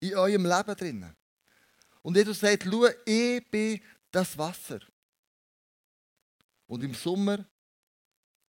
In 0.00 0.14
eurem 0.16 0.46
Leben 0.46 0.76
drinnen. 0.76 1.16
Und 2.02 2.16
Jesus 2.16 2.40
sagt, 2.40 2.64
schau, 2.64 2.86
ich 3.04 3.50
bin 3.50 3.80
das 4.10 4.36
Wasser. 4.36 4.80
Und 6.74 6.82
im 6.82 6.92
Sommer, 6.92 7.46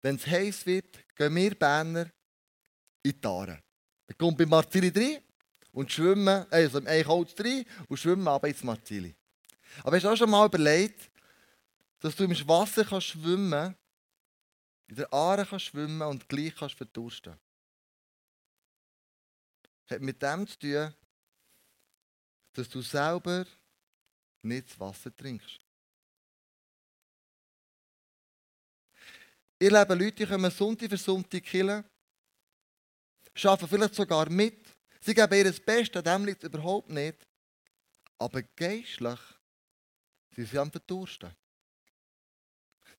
wenn 0.02 0.16
es 0.16 0.26
heiß 0.26 0.66
wird, 0.66 0.98
gehen 1.14 1.32
wir 1.36 1.54
Berner 1.54 2.10
in 3.04 3.20
die 3.20 3.24
Aare. 3.24 3.62
Wir 4.04 4.16
kommen 4.16 4.36
bei 4.36 4.44
Marzili 4.44 4.88
rein 4.88 5.22
und 5.70 5.92
schwimmen, 5.92 6.44
also 6.50 6.78
im 6.78 6.88
Eichholz 6.88 7.38
rein 7.38 7.64
und 7.86 7.96
schwimmen 7.96 8.26
aber 8.26 8.48
ins 8.48 8.64
Marzili. 8.64 9.14
Aber 9.84 9.94
hast 9.94 10.02
du 10.02 10.08
auch 10.08 10.16
schon 10.16 10.28
mal 10.28 10.44
überlegt, 10.44 11.08
dass 12.00 12.16
du 12.16 12.24
im 12.24 12.32
Wasser 12.48 12.84
kannst 12.84 13.06
schwimmen 13.06 13.76
in 14.88 14.96
der 14.96 15.12
Aare 15.12 15.46
kannst 15.46 15.66
schwimmen 15.66 16.02
und 16.02 16.28
gleich 16.28 16.56
kannst 16.56 16.74
verdursten? 16.74 17.38
Hat 19.88 20.00
mit 20.00 20.20
dem 20.20 20.48
zu 20.48 20.58
tun, 20.58 20.92
dass 22.54 22.68
du 22.68 22.82
selber 22.82 23.46
nicht 24.42 24.68
das 24.68 24.80
Wasser 24.80 25.14
trinkst. 25.14 25.65
Ihr 29.58 29.70
leben 29.70 29.98
Leute, 29.98 30.16
die 30.16 30.26
kommen 30.26 30.50
Sonntag 30.50 30.90
für 30.90 30.98
Sonntag 30.98 31.42
killen, 31.42 31.82
arbeiten 33.42 33.68
vielleicht 33.68 33.94
sogar 33.94 34.28
mit. 34.28 34.66
Sie 35.00 35.14
geben 35.14 35.34
ihr 35.34 35.44
das 35.44 35.60
Beste, 35.60 35.98
an 35.98 36.04
dem 36.04 36.26
liegt 36.26 36.42
es 36.42 36.48
überhaupt 36.48 36.90
nicht. 36.90 37.26
Aber 38.18 38.42
geistlich 38.42 39.20
sind 40.34 40.48
sie 40.48 40.58
am 40.58 40.70
Verdursten. 40.70 41.34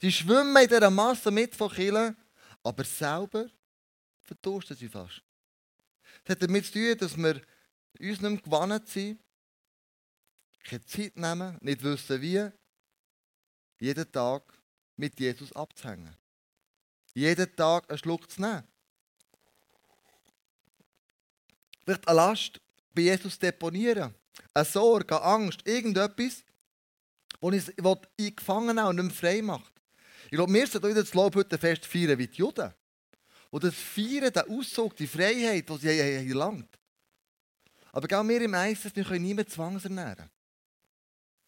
Sie 0.02 0.12
schwimmen 0.12 0.56
in 0.56 0.68
dieser 0.68 0.90
Masse 0.90 1.30
mit 1.30 1.56
von 1.56 1.72
Killen, 1.72 2.16
aber 2.64 2.84
selber 2.84 3.50
verdursten 4.22 4.78
sie 4.78 4.90
fast. 4.90 5.22
Das 6.24 6.36
hat 6.36 6.44
damit 6.44 6.66
zu 6.66 6.74
tun, 6.74 6.98
dass 6.98 7.18
wir 7.18 7.36
uns 8.00 8.22
nicht 8.22 8.22
mehr 8.22 8.38
gewandt 8.38 8.88
sind, 8.88 9.20
keine 10.64 10.86
Zeit 10.86 11.16
nehmen, 11.16 11.58
nicht 11.62 11.84
wissen 11.84 12.22
wie, 12.22 12.50
jeden 13.80 14.12
Tag 14.12 14.44
mit 14.96 15.20
Jesus 15.20 15.52
abzuhängen 15.54 16.16
jeden 17.18 17.56
Tag 17.56 17.90
einen 17.90 17.98
Schluck 17.98 18.30
zu 18.30 18.42
nehmen. 18.42 18.64
Vielleicht 21.84 22.08
eine 22.08 22.16
Last 22.16 22.62
bei 22.94 23.02
Jesus 23.02 23.40
deponieren. 23.40 24.14
Eine 24.54 24.66
Sorge, 24.66 25.16
eine 25.16 25.26
Angst, 25.26 25.66
irgendetwas, 25.66 26.44
das 27.42 27.72
ich 28.18 28.36
gefangen 28.36 28.80
habe 28.80 28.90
und 28.90 29.08
nicht 29.08 29.16
frei 29.16 29.42
macht. 29.42 29.74
Ich 30.26 30.32
glaube, 30.32 30.54
wir 30.54 30.68
sollten 30.68 30.94
das 30.94 31.14
Lobhüttenfest 31.14 31.86
feiern 31.86 32.20
wie 32.20 32.28
die 32.28 32.38
Juden. 32.38 32.74
Und 33.50 33.64
das 33.64 33.74
Feiern, 33.74 34.32
der 34.32 34.48
Auszug, 34.50 34.96
die 34.96 35.08
Freiheit, 35.08 35.68
die 35.70 35.78
sie 35.78 36.22
hier 36.22 36.36
langt. 36.36 36.78
Aber 37.94 38.20
auch 38.20 38.28
wir 38.28 38.42
im 38.42 38.54
ISIS, 38.54 38.96
wir 38.96 39.06
können 39.06 39.24
niemanden 39.24 39.50
zwangsernähren. 39.50 40.30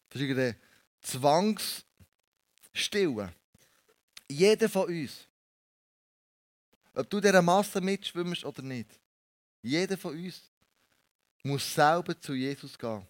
Das 0.08 0.20
ist 0.20 0.28
irgendeine 0.28 0.56
Zwangsstille. 1.02 3.32
Jeder 4.28 4.68
von 4.68 4.88
uns. 4.88 5.29
Ob 6.94 7.08
du 7.08 7.20
dieser 7.20 7.42
Masse 7.42 7.80
mitschwimmst 7.80 8.44
oder 8.44 8.62
nicht. 8.62 8.98
Jeder 9.62 9.96
von 9.96 10.14
uns 10.14 10.50
muss 11.42 11.74
selber 11.74 12.18
zu 12.18 12.34
Jesus 12.34 12.78
gehen 12.78 13.06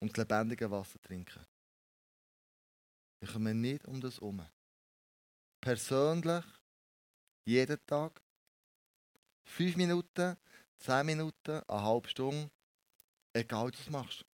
und 0.00 0.10
das 0.10 0.18
lebendige 0.18 0.70
Wasser 0.70 1.00
trinken. 1.00 1.44
Wir 3.20 3.28
kommen 3.28 3.60
nicht 3.60 3.84
um 3.86 4.00
das 4.00 4.16
herum. 4.16 4.46
Persönlich, 5.60 6.44
jeden 7.44 7.86
Tag, 7.86 8.22
fünf 9.44 9.76
Minuten, 9.76 10.36
zehn 10.78 11.06
Minuten, 11.06 11.62
eine 11.66 11.82
halbe 11.82 12.08
Stunde, 12.08 12.50
egal 13.32 13.72
was 13.72 13.84
du 13.84 13.90
machst. 13.90 14.24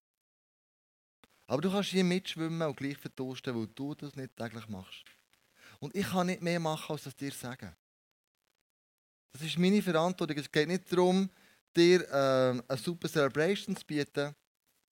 Aber 1.46 1.62
du 1.62 1.70
kannst 1.70 1.90
hier 1.90 2.04
mitschwimmen 2.04 2.66
und 2.66 2.76
gleich 2.76 2.96
verdursten, 2.96 3.54
weil 3.54 3.66
du 3.68 3.94
das 3.94 4.16
nicht 4.16 4.36
täglich 4.36 4.68
machst. 4.68 5.04
Und 5.80 5.94
ich 5.94 6.06
kann 6.06 6.26
nicht 6.26 6.42
mehr 6.42 6.60
machen, 6.60 6.92
als 6.92 7.04
das 7.04 7.16
dir 7.16 7.32
sagen. 7.32 7.74
Das 9.32 9.42
ist 9.42 9.58
meine 9.58 9.82
Verantwortung. 9.82 10.38
Es 10.38 10.50
geht 10.50 10.68
nicht 10.68 10.90
darum, 10.92 11.28
dir 11.76 12.08
äh, 12.08 12.62
eine 12.66 12.78
super 12.78 13.08
Celebration 13.08 13.76
zu 13.76 13.84
bieten. 13.84 14.34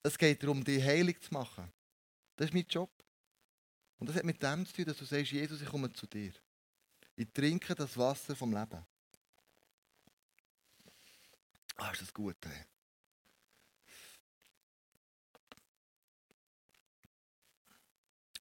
Es 0.02 0.18
geht 0.18 0.42
darum, 0.42 0.64
dich 0.64 0.82
heilig 0.82 1.20
zu 1.20 1.32
machen. 1.32 1.70
Das 2.36 2.46
ist 2.46 2.54
mein 2.54 2.66
Job. 2.68 2.90
Und 3.98 4.08
das 4.08 4.16
hat 4.16 4.24
mit 4.24 4.42
dem 4.42 4.66
zu 4.66 4.72
tun, 4.72 4.84
dass 4.86 4.96
du 4.96 5.04
sagst, 5.04 5.30
Jesus, 5.30 5.60
ich 5.60 5.68
komme 5.68 5.92
zu 5.92 6.06
dir. 6.06 6.32
Ich 7.14 7.28
trinke 7.32 7.74
das 7.74 7.96
Wasser 7.96 8.34
vom 8.34 8.52
Leben. 8.52 8.84
Ah, 11.76 11.90
ist 11.92 12.02
das 12.02 12.12
gut, 12.12 12.36
ey. 12.46 12.64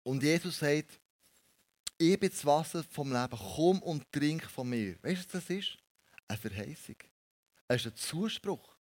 Und 0.03 0.23
Jesus 0.23 0.57
sagt, 0.57 0.99
ich 2.01 2.19
bin 2.19 2.29
das 2.29 2.45
Wasser 2.45 2.83
vom 2.83 3.11
Leben, 3.11 3.37
komm 3.55 3.81
und 3.83 4.11
trink 4.11 4.49
von 4.49 4.67
mir. 4.67 4.95
Weißt 5.03 5.21
du, 5.21 5.37
was 5.37 5.45
das 5.45 5.49
ist? 5.49 5.77
Eine 6.27 6.37
Verheißung. 6.37 6.95
Es 7.67 7.85
ist 7.85 7.91
ein 7.91 7.95
Zuspruch. 7.95 8.75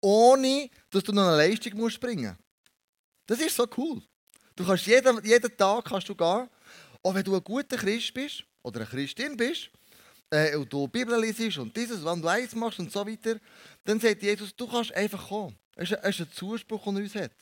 Ohne, 0.00 0.68
dass 0.90 1.02
du 1.02 1.12
noch 1.12 1.26
eine 1.26 1.36
Leistung 1.36 1.76
musst 1.76 1.98
bringen 1.98 2.36
Das 3.26 3.40
ist 3.40 3.56
so 3.56 3.66
cool. 3.76 4.02
Du 4.54 4.64
kannst 4.64 4.86
jeden, 4.86 5.24
jeden 5.24 5.56
Tag 5.56 5.84
kannst 5.84 6.08
du 6.08 6.14
gehen, 6.14 6.48
auch 7.02 7.14
wenn 7.14 7.24
du 7.24 7.34
ein 7.34 7.42
guter 7.42 7.76
Christ 7.76 8.12
bist 8.12 8.44
oder 8.62 8.80
eine 8.80 8.88
Christin 8.88 9.36
bist, 9.36 9.70
äh, 10.30 10.56
und 10.56 10.72
du 10.72 10.88
Bibel 10.88 11.20
liest 11.20 11.58
und 11.58 11.76
dieses, 11.76 12.04
wenn 12.04 12.20
du 12.20 12.28
eins 12.28 12.54
machst 12.54 12.78
und 12.78 12.92
so 12.92 13.06
weiter, 13.06 13.38
dann 13.84 14.00
sagt 14.00 14.22
Jesus, 14.22 14.54
du 14.54 14.66
kannst 14.66 14.92
einfach 14.92 15.28
kommen. 15.28 15.56
Es 15.76 15.90
ist, 15.90 15.98
es 16.02 16.20
ist 16.20 16.26
ein 16.26 16.32
Zuspruch, 16.32 16.84
den 16.84 16.96
er 16.96 17.02
uns 17.02 17.14
hat. 17.14 17.32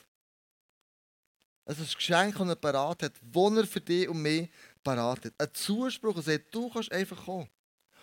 Es 1.67 1.79
ist 1.79 1.93
ein 1.93 1.97
Geschenk, 1.97 2.37
das 2.37 2.49
er 2.49 2.57
parat 2.57 3.03
hat, 3.05 3.13
das 3.23 3.53
er 3.57 3.67
für 3.67 3.81
dich 3.81 4.09
und 4.09 4.21
mich 4.21 4.51
parat. 4.85 5.33
Ein 5.39 5.49
Zuspruch, 5.53 6.15
der 6.15 6.23
sagt, 6.23 6.55
du 6.55 6.71
kannst 6.71 6.93
einfach 6.93 7.25
kommen. 7.25 7.49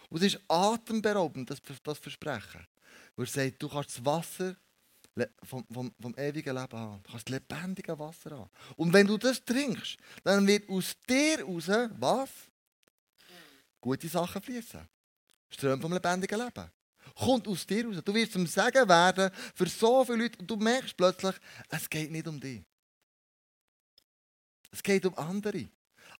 Und 0.10 0.22
es 0.22 0.34
ist 0.34 0.42
atemberaubend, 0.48 1.50
das, 1.50 1.62
das 1.84 2.00
Versprechen. 2.00 2.68
Wo 3.16 3.24
er 3.24 3.28
sagt, 3.28 3.62
du 3.62 3.70
kannst 3.70 3.98
das 3.98 4.06
Wasser 4.06 4.56
vom, 5.44 5.66
vom, 5.72 5.94
vom 6.00 6.16
ewigen 6.18 6.56
Leben 6.56 6.78
haben. 6.78 7.04
Du 7.04 7.12
kannst 7.12 7.30
das 7.30 7.40
lebendige 7.40 7.98
Wasser 7.98 8.32
haben. 8.32 8.50
Und 8.76 8.92
wenn 8.92 9.08
du 9.08 9.18
das 9.18 9.44
trinkst, 9.44 9.98
dann 10.24 10.46
wird 10.48 10.70
aus 10.70 10.96
dir 11.08 11.44
raus, 11.44 11.68
was? 11.98 12.30
Gute 13.80 14.08
Sachen 14.08 14.42
fließen. 14.42 14.88
Ström 15.50 15.82
vom 15.82 15.94
lebendigen 15.94 16.40
Leben. 16.40 16.72
Kommt 17.16 17.48
aus 17.48 17.66
dir 17.66 17.86
raus. 17.86 17.98
Du 18.04 18.14
wirst 18.14 18.34
zum 18.34 18.48
Segen 18.48 18.88
werden 18.88 19.32
für 19.56 19.68
so 19.68 20.06
viele 20.06 20.24
Leute 20.24 20.40
und 20.40 20.50
du 20.50 20.56
merkst 20.56 20.96
plötzlich, 20.96 21.36
es 21.70 21.90
geht 21.90 22.12
nicht 22.12 22.28
um 22.28 22.40
dich. 22.40 22.64
Es 24.72 24.82
geht 24.82 25.06
um 25.06 25.18
andere. 25.18 25.68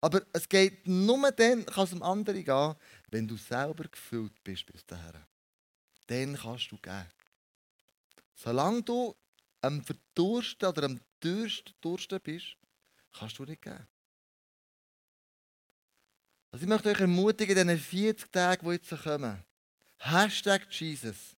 Aber 0.02 0.20
es 0.32 0.48
geht 0.48 0.86
nur 0.86 1.30
dann, 1.30 1.64
kann 1.64 1.84
es 1.84 1.92
um 1.92 2.02
andere 2.02 2.42
gehen, 2.42 2.74
wenn 3.08 3.28
du 3.28 3.36
selber 3.36 3.84
gefüllt 3.84 4.42
bist 4.42 4.66
bis 4.66 4.84
dahin. 4.84 5.24
Dann 6.08 6.36
kannst 6.36 6.72
du 6.72 6.76
geben. 6.76 7.06
Solange 8.34 8.82
du 8.82 9.14
am 9.60 9.80
Verdursten 9.84 10.68
oder 10.68 10.84
am 10.86 11.00
Dursten 11.20 12.20
bist, 12.20 12.56
kannst 13.12 13.38
du 13.38 13.44
nicht 13.44 13.62
geben. 13.62 13.86
Also 16.50 16.64
ich 16.64 16.68
möchte 16.68 16.90
euch 16.90 17.00
ermutigen, 17.00 17.56
in 17.56 17.68
diesen 17.68 17.80
40 17.80 18.32
Tagen, 18.32 18.66
die 18.66 18.72
jetzt 18.72 19.04
kommen, 19.04 19.44
Hashtag 19.98 20.66
Jesus, 20.68 21.36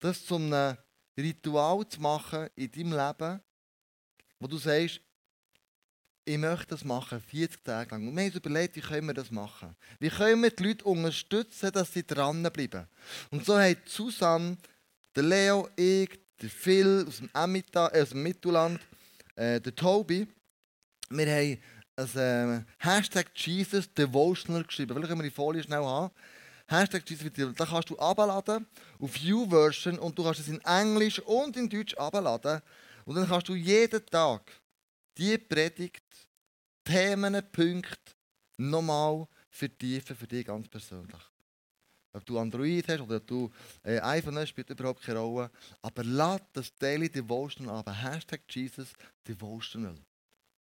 das 0.00 0.24
zu 0.24 0.36
einem 0.36 0.78
Ritual 1.14 1.86
zu 1.86 2.00
machen 2.00 2.48
in 2.54 2.72
deinem 2.72 2.92
Leben, 2.92 3.42
wo 4.38 4.46
du 4.46 4.56
sagst, 4.56 5.02
ich 6.28 6.36
möchte 6.36 6.66
das 6.66 6.84
machen, 6.84 7.20
40 7.20 7.64
Tage 7.64 7.90
lang. 7.90 8.06
Und 8.06 8.14
wir 8.14 8.24
haben 8.24 8.28
uns 8.28 8.36
überlegt, 8.36 8.76
wie 8.76 8.80
können 8.82 9.06
wir 9.06 9.14
das 9.14 9.30
machen? 9.30 9.74
Wie 9.98 10.10
können 10.10 10.42
wir 10.42 10.50
die 10.50 10.62
Leute 10.62 10.84
unterstützen, 10.84 11.72
dass 11.72 11.90
sie 11.90 12.06
dranbleiben? 12.06 12.86
Und 13.30 13.46
so 13.46 13.58
haben 13.58 13.76
Susanne, 13.86 14.58
der 15.16 15.22
Leo, 15.22 15.68
ich, 15.74 16.10
der 16.40 16.50
Phil 16.50 17.06
aus 17.08 17.16
dem, 17.16 17.30
Emita, 17.32 17.88
äh, 17.94 18.02
aus 18.02 18.10
dem 18.10 18.22
Mittelland, 18.22 18.78
äh, 19.36 19.58
der 19.58 19.74
Tobi, 19.74 20.28
wir 21.08 21.26
haben 21.26 21.58
ein 21.96 22.16
äh, 22.18 22.64
Hashtag 22.76 23.30
Jesus 23.34 23.92
Devotional 23.94 24.64
geschrieben. 24.64 24.92
Vielleicht 24.92 25.08
können 25.08 25.20
wir 25.20 25.30
die 25.30 25.34
Folie 25.34 25.62
schnell 25.62 25.82
haben. 25.82 26.12
Hashtag 26.66 27.08
Jesus 27.08 27.32
Devotional. 27.32 27.54
Da 27.54 27.64
kannst 27.64 27.88
du 27.88 27.98
abladen 27.98 28.66
auf 28.98 29.12
U-Version 29.24 29.98
und 29.98 30.18
du 30.18 30.24
kannst 30.24 30.40
es 30.40 30.48
in 30.48 30.60
Englisch 30.60 31.20
und 31.20 31.56
in 31.56 31.70
Deutsch 31.70 31.94
abladen. 31.94 32.60
Und 33.06 33.14
dann 33.14 33.26
kannst 33.26 33.48
du 33.48 33.54
jeden 33.54 34.04
Tag 34.04 34.42
die 35.18 35.38
Predigt, 35.38 36.04
Themen, 36.84 37.42
Punkte 37.52 38.14
nochmal 38.56 39.26
vertiefen 39.50 40.16
für 40.16 40.26
dich 40.26 40.46
ganz 40.46 40.68
persönlich. 40.68 41.20
Ob 42.12 42.24
du 42.24 42.38
Android 42.38 42.88
hast 42.88 43.00
oder 43.00 43.16
ob 43.16 43.26
du 43.26 43.50
äh, 43.82 44.00
iPhone 44.00 44.38
hast, 44.38 44.48
spielt 44.48 44.70
überhaupt 44.70 45.02
keine 45.02 45.18
Rolle. 45.18 45.50
Aber 45.82 46.02
lass 46.04 46.40
das 46.52 46.74
Daily 46.74 47.08
Devotional 47.10 47.76
ab. 47.76 47.90
Hashtag 47.90 48.40
Jesus 48.48 48.92
Devotional. 49.26 49.98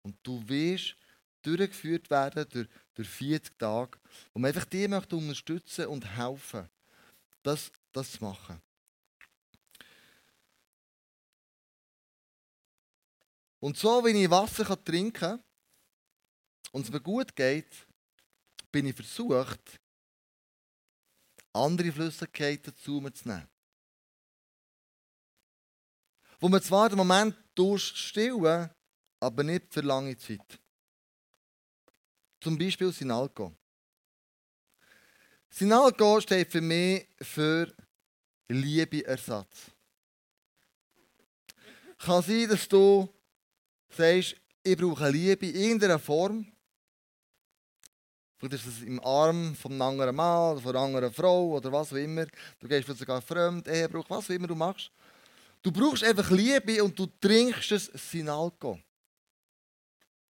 Und 0.01 0.17
du 0.23 0.41
wirst 0.47 0.95
durchgeführt 1.43 2.09
werden 2.09 2.45
durch, 2.49 2.67
durch 2.95 3.07
40 3.07 3.57
Tage, 3.59 3.99
man 4.33 4.49
einfach 4.49 4.65
die 4.65 4.87
möchte 4.87 5.15
unterstützen 5.15 5.85
und 5.87 6.05
helfen, 6.17 6.67
das, 7.43 7.71
das 7.91 8.13
zu 8.13 8.23
machen. 8.23 8.59
Und 13.65 13.79
so, 13.79 14.05
wie 14.05 14.23
ich 14.23 14.29
Wasser 14.29 14.83
trinken 14.83 15.11
kann 15.11 15.43
und 16.71 16.83
es 16.83 16.91
mir 16.91 17.01
gut 17.01 17.35
geht, 17.35 17.87
bin 18.71 18.85
ich 18.85 18.95
versucht, 18.95 19.81
andere 21.51 21.91
Flüssigkeiten 21.91 22.75
zu 22.75 23.01
mir 23.01 23.11
zu 23.11 23.27
nehmen. 23.27 23.49
Wo 26.39 26.47
man 26.47 26.61
zwar 26.61 26.89
den 26.89 26.99
Moment 26.99 27.35
Durst 27.55 27.97
stillen, 27.97 28.69
aber 29.19 29.43
nicht 29.43 29.73
für 29.73 29.81
lange 29.81 30.15
Zeit. 30.15 30.59
Zum 32.41 32.59
Beispiel 32.59 32.93
Sinalco. 32.93 33.51
Sinalco 35.49 36.21
steht 36.21 36.51
für 36.51 36.61
mich 36.61 37.07
für 37.19 37.75
Liebeersatz. 38.47 39.71
Kann 41.97 42.21
sein, 42.21 42.47
dass 42.47 42.67
du 42.67 43.14
sagst, 43.95 44.35
ich 44.63 44.77
brauche 44.77 45.09
Liebe 45.09 45.47
in 45.47 45.55
irgendeiner 45.55 45.99
Form. 45.99 46.45
Vielleicht 48.37 48.55
ist 48.55 48.77
es 48.77 48.81
im 48.83 49.03
Arm 49.03 49.55
von 49.55 49.71
einem 49.71 49.81
anderen 49.81 50.15
Mann 50.15 50.57
oder 50.57 50.69
einer 50.69 50.79
anderen 50.79 51.13
Frau 51.13 51.51
oder 51.51 51.71
was 51.71 51.93
auch 51.93 51.97
immer. 51.97 52.25
Du 52.59 52.67
gehst 52.67 52.85
vielleicht 52.85 52.99
sogar 52.99 53.21
fremd, 53.21 53.67
Ehebruch, 53.67 54.05
was 54.09 54.25
auch 54.25 54.33
immer 54.33 54.47
du 54.47 54.55
machst. 54.55 54.91
Du 55.61 55.71
brauchst 55.71 56.03
einfach 56.03 56.29
Liebe 56.31 56.83
und 56.83 56.97
du 56.97 57.07
trinkst 57.07 57.71
es 57.71 57.85
Sinalco. 57.93 58.79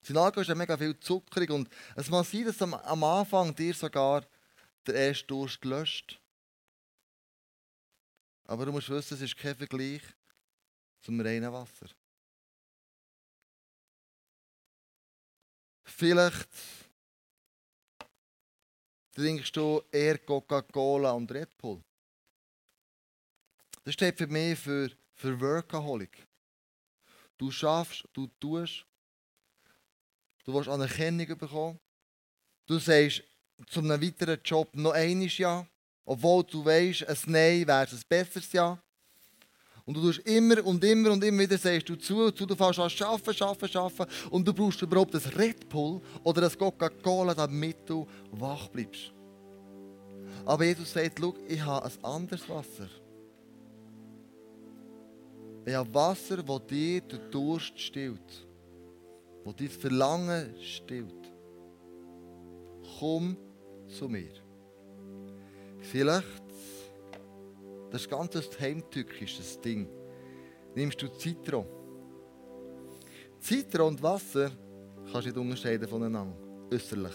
Sinalco 0.02 0.40
ist 0.40 0.48
ja 0.48 0.56
mega 0.56 0.78
viel 0.78 1.00
zuckrig 1.00 1.50
und 1.50 1.68
es 1.96 2.10
mag 2.10 2.26
sein, 2.26 2.46
dass 2.46 2.62
am 2.62 3.04
Anfang 3.04 3.56
dir 3.56 3.74
sogar 3.74 4.24
der 4.86 4.96
erste 4.96 5.26
Durst 5.26 5.66
löscht. 5.66 6.22
Aber 8.46 8.66
du 8.66 8.72
musst 8.72 8.90
wissen, 8.90 9.16
es 9.16 9.22
ist 9.22 9.36
kein 9.36 9.56
Vergleich 9.56 10.04
zum 11.02 11.20
reinen 11.20 11.52
Wasser. 11.52 11.88
Vielleicht 15.86 16.48
trinkst 19.14 19.56
du 19.56 19.82
eher 19.92 20.18
Coca-Cola 20.18 21.12
und 21.12 21.32
Red 21.32 21.58
Bull. 21.58 21.82
Das 23.84 23.94
steht 23.94 24.18
für 24.18 24.28
mich 24.28 24.60
für, 24.60 24.92
für 25.14 25.40
Workaholic. 25.40 26.28
Du 27.38 27.52
schaffst, 27.52 28.04
du 28.14 28.28
tust, 28.40 28.86
du 30.44 30.54
willst 30.54 30.70
Anerkennung 30.70 31.38
bekommen. 31.38 31.80
Du 32.66 32.80
sagst 32.80 33.24
zu 33.68 33.80
einem 33.80 34.02
weiteren 34.02 34.42
Job 34.44 34.74
noch 34.76 34.94
eines 34.94 35.38
Ja, 35.38 35.68
obwohl 36.04 36.44
du 36.44 36.66
weißt, 36.66 37.08
ein 37.08 37.18
Nein 37.28 37.68
wäre 37.68 37.88
ein 37.88 38.02
besseres 38.10 38.52
Ja. 38.52 38.82
Und 39.86 39.96
du 39.96 40.02
tust 40.02 40.20
immer 40.28 40.66
und 40.66 40.84
immer 40.84 41.12
und 41.12 41.24
immer 41.24 41.44
wieder 41.44 41.58
sagst 41.58 41.88
du 41.90 41.96
zu, 41.96 42.32
zu 42.32 42.46
du 42.46 42.56
fährst 42.56 42.80
an 42.80 42.90
schaffen, 42.90 43.34
schaffen, 43.34 43.68
schaffen 43.68 44.06
und 44.32 44.48
du 44.48 44.52
brauchst 44.52 44.82
überhaupt 44.82 45.14
das 45.14 45.38
Red 45.38 45.70
Bull 45.70 46.02
oder 46.24 46.42
das 46.42 46.58
Coca-Cola, 46.58 47.36
damit 47.36 47.88
du 47.88 48.08
wach 48.32 48.68
bleibst. 48.70 49.14
Aber 50.44 50.66
Jesus 50.66 50.92
sagt, 50.92 51.20
schau, 51.20 51.36
ich 51.48 51.62
habe 51.62 51.86
ein 51.86 52.04
anderes 52.04 52.50
Wasser. 52.50 52.90
Ich 55.66 55.74
habe 55.74 55.94
Wasser, 55.94 56.44
das 56.44 56.68
dir 56.68 57.02
den 57.02 57.32
Durst 57.32 57.80
stillt. 57.80 58.48
Das 59.44 59.56
dein 59.56 59.70
Verlangen 59.70 60.56
stillt. 60.62 61.32
Komm 63.00 63.38
zu 63.88 64.08
mir. 64.08 64.34
Vielleicht, 65.80 66.45
das 67.96 68.02
ist 68.02 68.10
ganz 68.10 68.36
ein 68.36 68.44
heimtückisches 68.60 69.62
Ding, 69.62 69.88
nimmst 70.76 71.02
du 71.02 71.08
Zitron. 71.08 71.66
Zitron 73.40 73.94
und 73.94 74.04
Wasser 74.04 74.52
kannst 75.10 75.28
du 75.28 75.30
nicht 75.30 75.38
unterscheiden 75.38 75.88
voneinander, 75.88 76.36
äußerlich. 76.74 77.14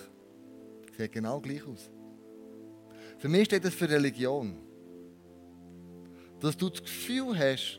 Sieht 0.97 1.13
genau 1.13 1.39
gleich 1.39 1.63
aus. 1.67 1.91
Für 3.19 3.29
mich 3.29 3.45
steht 3.45 3.63
das 3.63 3.75
für 3.75 3.91
Religion. 3.91 4.57
Dass 6.41 6.57
du 6.57 6.71
das 6.71 6.81
Gefühl 6.81 7.39
hast, 7.39 7.79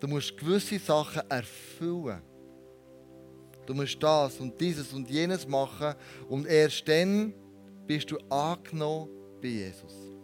du 0.00 0.08
musst 0.08 0.34
gewisse 0.38 0.78
Sachen 0.78 1.20
erfüllen. 1.28 2.22
Du 3.66 3.74
musst 3.74 4.02
das 4.02 4.40
und 4.40 4.58
dieses 4.58 4.94
und 4.94 5.10
jenes 5.10 5.46
machen 5.46 5.94
und 6.26 6.46
erst 6.46 6.88
dann 6.88 7.34
bist 7.86 8.10
du 8.10 8.16
angenommen 8.30 9.10
bei 9.42 9.48
Jesus. 9.48 10.19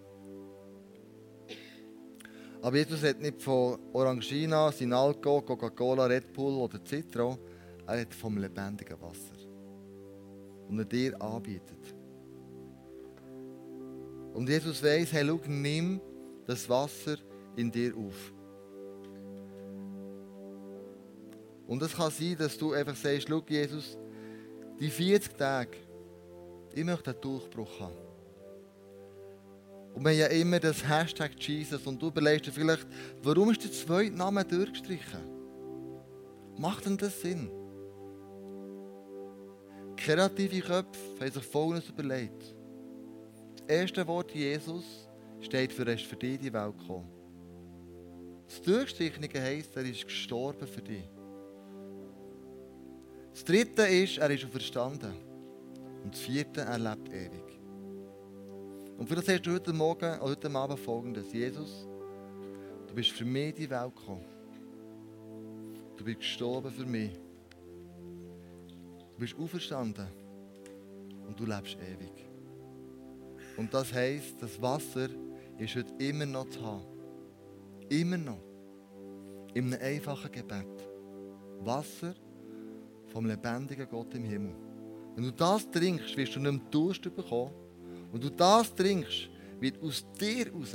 Aber 2.67 2.79
Jesus 2.79 3.01
hat 3.05 3.21
nicht 3.21 3.41
von 3.41 3.79
Orangina, 3.93 4.73
Sinalco, 4.73 5.41
Coca-Cola, 5.41 6.07
Red 6.07 6.33
Bull 6.33 6.55
oder 6.55 6.81
Citro, 6.85 7.39
er 7.87 8.01
hat 8.01 8.13
vom 8.13 8.39
lebendigen 8.39 9.01
Wasser. 9.01 9.37
Und 10.69 10.81
er 10.81 10.85
dir 10.85 11.23
anbietet. 11.23 11.95
Und 14.35 14.49
Jesus 14.49 14.83
weiß, 14.83 15.13
hey, 15.13 15.25
schau, 15.25 15.39
nimm 15.47 16.01
das 16.45 16.69
Wasser 16.69 17.19
in 17.55 17.71
dir 17.71 17.97
auf. 17.97 18.33
Und 21.69 21.81
es 21.83 21.95
kann 21.95 22.11
sein, 22.11 22.35
dass 22.37 22.59
du 22.59 22.73
einfach 22.73 22.97
sagst, 22.97 23.29
schau, 23.29 23.45
Jesus, 23.49 23.97
die 24.81 24.91
40 24.91 25.37
Tage, 25.37 25.77
ich 26.75 26.85
möchte 26.85 27.13
einen 27.13 27.21
Durchbruch 27.21 27.79
haben. 27.79 28.06
Und 29.97 30.05
wir 30.05 30.11
haben 30.11 30.19
ja 30.19 30.27
immer 30.27 30.61
das 30.61 30.87
Hashtag 30.87 31.31
Jesus 31.39 31.87
und 31.87 32.01
du 32.03 32.09
überlegst 32.09 32.47
dir 32.47 32.53
vielleicht, 32.53 32.87
warum 33.23 33.51
ist 33.51 33.65
der 33.65 33.73
zweite 33.73 34.15
Name 34.15 34.45
durchgestrichen? 34.45 35.23
Macht 36.59 36.85
denn 36.85 36.99
das 36.99 37.19
Sinn? 37.19 37.51
Kreative 39.97 40.61
Köpfe 40.61 41.01
haben 41.19 41.33
sich 41.33 41.43
Folgendes 41.43 41.89
überlegt. 41.89 42.55
Das 43.57 43.69
erste 43.69 44.07
Wort 44.07 44.33
Jesus 44.33 44.85
steht 45.41 45.73
für, 45.73 45.91
ist 45.91 46.05
für 46.05 46.17
dich 46.17 46.41
die 46.41 46.53
Welt 46.53 46.79
gekommen. 46.79 47.11
Das 48.49 48.61
Durchstrichene 48.61 49.29
heisst, 49.41 49.75
er 49.77 49.87
ist 49.87 50.05
gestorben 50.05 50.67
für 50.69 50.83
dich. 50.83 51.09
Das 53.33 53.45
dritte 53.45 53.83
ist, 53.85 54.19
er 54.19 54.29
ist 54.29 54.45
verstanden. 54.45 55.15
Und 56.05 56.13
das 56.13 56.21
vierte, 56.21 56.61
er 56.61 56.79
lebt 56.79 57.09
ewig. 57.09 57.46
Und 58.99 59.11
das 59.11 59.29
hast 59.29 59.43
du 59.43 59.53
heute 59.53 59.75
Morgen 59.75 60.21
oder 60.21 60.31
heute 60.31 60.51
Abend 60.51 60.79
folgendes. 60.79 61.31
Jesus, 61.31 61.87
du 62.87 62.95
bist 62.95 63.11
für 63.11 63.27
mich 63.27 63.51
in 63.51 63.55
die 63.55 63.71
Welt 63.71 63.95
gekommen. 63.95 64.25
Du 65.99 66.05
bist 66.05 66.21
gestorben 66.21 66.71
für 66.71 66.87
mich. 66.87 67.13
Du 69.13 69.19
bist 69.19 69.39
auferstanden. 69.39 70.07
Und 71.29 71.39
du 71.39 71.45
lebst 71.45 71.77
ewig. 71.77 72.27
Und 73.59 73.73
das 73.75 73.93
heisst, 73.93 74.41
das 74.41 74.61
Wasser 74.63 75.09
ist 75.59 75.77
heute 75.77 75.93
immer 75.99 76.25
noch 76.25 76.49
zu 76.49 76.65
haben. 76.65 76.87
Immer 77.91 78.17
noch. 78.17 78.43
In 79.53 79.75
einem 79.75 79.83
einfachen 79.83 80.33
Gebet. 80.33 80.89
Wasser 81.61 82.15
vom 83.09 83.27
lebendigen 83.27 83.89
Gott 83.91 84.15
im 84.15 84.25
Himmel. 84.25 84.55
Wenn 85.15 85.25
du 85.25 85.33
das 85.33 85.71
trinkst, 85.71 86.17
wirst 86.17 86.37
du 86.37 86.41
nicht 86.41 86.53
mehr 86.53 86.71
Durst 86.71 87.03
bekommen. 87.03 87.66
Wenn 88.17 88.23
du 88.23 88.31
das 88.31 88.75
trinkst, 88.75 89.29
wird 89.61 89.83
aus 89.83 90.03
dir 90.19 90.51
raus 90.51 90.75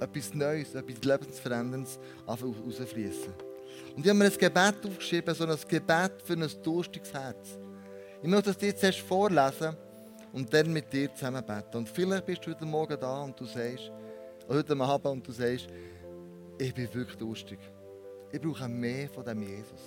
etwas 0.00 0.34
Neues, 0.34 0.74
etwas 0.74 1.04
Lebensveränderndes 1.04 2.00
rausfließen. 2.26 3.32
Und 3.94 4.04
ich 4.04 4.08
habe 4.08 4.18
mir 4.18 4.24
ein 4.24 4.32
Gebet 4.32 4.84
aufgeschrieben, 4.84 5.32
so 5.32 5.44
ein 5.44 5.56
Gebet 5.68 6.20
für 6.24 6.32
ein 6.32 6.50
durstiges 6.64 7.12
Herz. 7.12 7.56
Ich 8.20 8.28
möchte 8.28 8.46
das 8.46 8.58
dir 8.58 8.66
jetzt 8.70 8.82
erst 8.82 8.98
vorlesen 8.98 9.76
und 10.32 10.52
dann 10.52 10.72
mit 10.72 10.92
dir 10.92 11.14
zusammen 11.14 11.46
beten. 11.46 11.76
Und 11.76 11.88
vielleicht 11.88 12.26
bist 12.26 12.44
du 12.44 12.50
heute 12.50 12.64
Morgen 12.64 12.98
da 12.98 13.22
und 13.22 13.38
du 13.38 13.44
sagst, 13.44 13.92
heute 14.48 14.76
Abend 14.76 15.06
und 15.06 15.28
du 15.28 15.30
sagst, 15.30 15.68
ich 16.58 16.74
bin 16.74 16.92
wirklich 16.92 17.16
durstig. 17.16 17.60
Ich 18.32 18.40
brauche 18.40 18.68
mehr 18.68 19.08
von 19.08 19.24
dem 19.24 19.40
Jesus. 19.40 19.82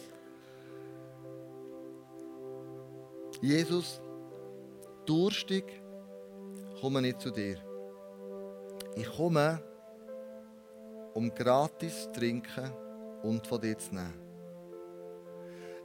Jesus, 3.41 4.01
durstig, 5.05 5.78
komme 6.79 7.01
nicht 7.01 7.21
zu 7.21 7.31
dir. 7.31 7.57
Ich 8.95 9.09
komme, 9.09 9.61
um 11.13 11.33
gratis 11.33 12.03
zu 12.03 12.11
trinken 12.11 12.71
und 13.23 13.45
von 13.45 13.61
dir 13.61 13.77
zu 13.77 13.93
nehmen. 13.93 14.13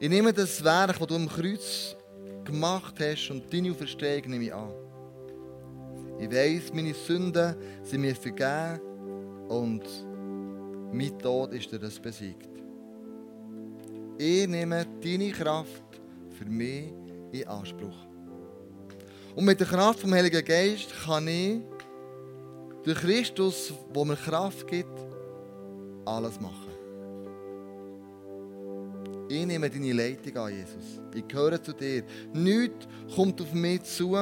Ich 0.01 0.09
nehme 0.09 0.33
das 0.33 0.63
Werk, 0.63 0.99
das 0.99 1.07
du 1.07 1.15
am 1.15 1.29
Kreuz 1.29 1.97
gemacht 2.45 2.97
hast 3.01 3.31
und 3.31 3.53
deine 3.53 3.71
Auferstehung 3.71 4.31
nehme 4.31 4.45
ich 4.45 4.55
an. 4.55 4.73
Ich 6.19 6.31
weiß, 6.31 6.73
meine 6.73 6.95
Sünden 6.95 7.57
sind 7.83 8.01
mir 8.01 8.15
vergeben 8.15 8.81
und 9.49 9.83
mein 10.93 11.19
Tod 11.19 11.53
ist 11.53 11.73
dir 11.73 11.79
das 11.79 11.99
besiegt. 11.99 12.51
Ich 14.19 14.47
nehme 14.47 14.87
deine 15.03 15.31
Kraft 15.31 16.01
für 16.31 16.45
mich 16.45 16.93
in 17.33 17.49
Anspruch. 17.49 18.13
Und 19.35 19.44
mit 19.44 19.59
der 19.59 19.66
Kraft 19.66 20.01
vom 20.01 20.12
Heiligen 20.14 20.44
Geist 20.44 20.92
kann 21.05 21.27
ich 21.27 21.61
durch 22.85 22.99
Christus, 22.99 23.73
wo 23.92 24.05
mir 24.05 24.16
Kraft 24.16 24.66
gibt, 24.66 25.01
alles 26.05 26.40
machen. 26.40 26.75
Ich 29.29 29.47
nehme 29.47 29.70
deine 29.70 29.92
Leitung 29.92 30.37
an, 30.37 30.53
Jesus. 30.53 31.01
Ich 31.14 31.27
gehöre 31.27 31.61
zu 31.62 31.73
dir. 31.73 32.05
Nichts 32.33 32.87
kommt 33.14 33.40
auf 33.40 33.53
mich 33.53 33.83
zu, 33.83 34.14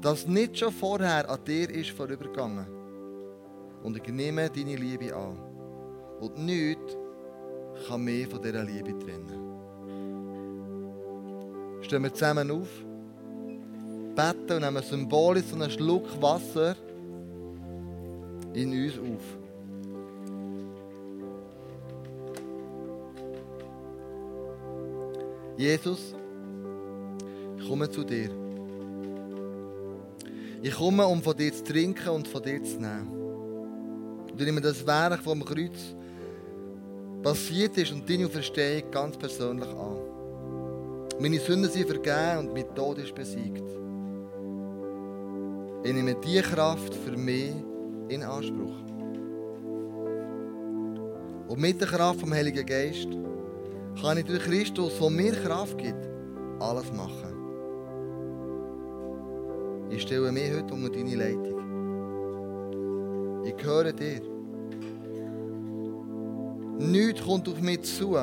das 0.00 0.26
nicht 0.26 0.58
schon 0.58 0.72
vorher 0.72 1.28
an 1.30 1.38
dir 1.46 1.70
ist 1.70 1.90
vorübergegangen. 1.90 2.66
Und 3.82 3.96
ich 3.96 4.12
nehme 4.12 4.50
deine 4.50 4.76
Liebe 4.76 5.14
an. 5.14 5.38
Und 6.20 6.36
nichts 6.36 6.96
kann 7.86 8.02
mich 8.02 8.26
von 8.26 8.42
dieser 8.42 8.64
Liebe 8.64 8.98
trennen. 8.98 9.40
Stehen 11.82 12.02
wir 12.02 12.12
zusammen 12.12 12.50
auf, 12.50 12.68
beten 14.20 14.52
und 14.52 14.62
nehmen 14.62 14.82
symbolisch 14.82 15.44
so 15.46 15.56
einen 15.56 15.70
Schluck 15.70 16.06
Wasser 16.20 16.76
in 18.52 18.72
uns 18.72 18.98
auf. 18.98 19.38
Jesus, 25.56 26.14
ich 27.58 27.68
komme 27.68 27.88
zu 27.90 28.02
dir. 28.04 28.30
Ich 30.62 30.74
komme, 30.74 31.06
um 31.06 31.22
von 31.22 31.36
dir 31.36 31.52
zu 31.52 31.64
trinken 31.64 32.08
und 32.08 32.28
von 32.28 32.42
dir 32.42 32.62
zu 32.62 32.78
nehmen. 32.78 33.08
Und 34.30 34.40
nehme 34.40 34.60
das 34.60 34.86
Werk, 34.86 35.26
am 35.26 35.44
Kreuz 35.44 35.94
passiert 37.22 37.76
ist 37.76 37.92
und 37.92 38.08
deine 38.08 38.28
Verstehung 38.28 38.90
ganz 38.90 39.16
persönlich 39.16 39.68
an. 39.68 39.98
Meine 41.18 41.38
Sünden 41.38 41.70
sind 41.70 41.86
vergeben 41.86 42.38
und 42.48 42.54
mein 42.54 42.74
Tod 42.74 42.98
ist 42.98 43.14
besiegt. 43.14 43.89
Ich 45.82 45.94
nehme 45.94 46.14
diese 46.14 46.42
Kraft 46.42 46.94
für 46.94 47.16
mich 47.16 47.54
in 48.08 48.22
Anspruch. 48.22 48.76
Und 51.48 51.58
mit 51.58 51.80
der 51.80 51.88
Kraft 51.88 52.20
vom 52.20 52.34
Heiligen 52.34 52.66
Geist 52.66 53.08
kann 54.00 54.18
ich 54.18 54.26
durch 54.26 54.42
Christus, 54.42 54.98
der 54.98 55.10
mir 55.10 55.32
Kraft 55.32 55.78
gibt, 55.78 56.06
alles 56.58 56.92
machen. 56.92 57.34
Ich 59.88 60.02
stelle 60.02 60.30
mich 60.30 60.52
heute 60.52 60.74
unter 60.74 60.90
deine 60.90 61.16
Leitung. 61.16 61.60
Ich 63.44 63.56
gehöre 63.56 63.92
dir. 63.94 64.20
Nichts 66.78 67.24
kommt 67.24 67.48
auf 67.48 67.60
mich 67.60 67.80
zu, 67.82 68.16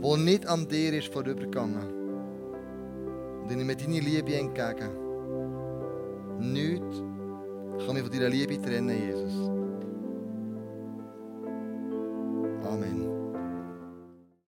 wo 0.00 0.16
nicht 0.16 0.46
an 0.46 0.66
dir 0.66 0.94
ist 0.94 1.12
vorübergegangen. 1.12 1.86
Und 3.44 3.50
ich 3.50 3.56
nehme 3.56 3.76
deine 3.76 4.00
Liebe 4.00 4.34
entgegen. 4.34 5.01
Nichts 6.42 6.98
kann 7.86 7.94
mich 7.94 8.02
von 8.02 8.10
deiner 8.10 8.28
Liebe 8.28 8.60
trennen, 8.60 8.90
Jesus. 8.90 9.61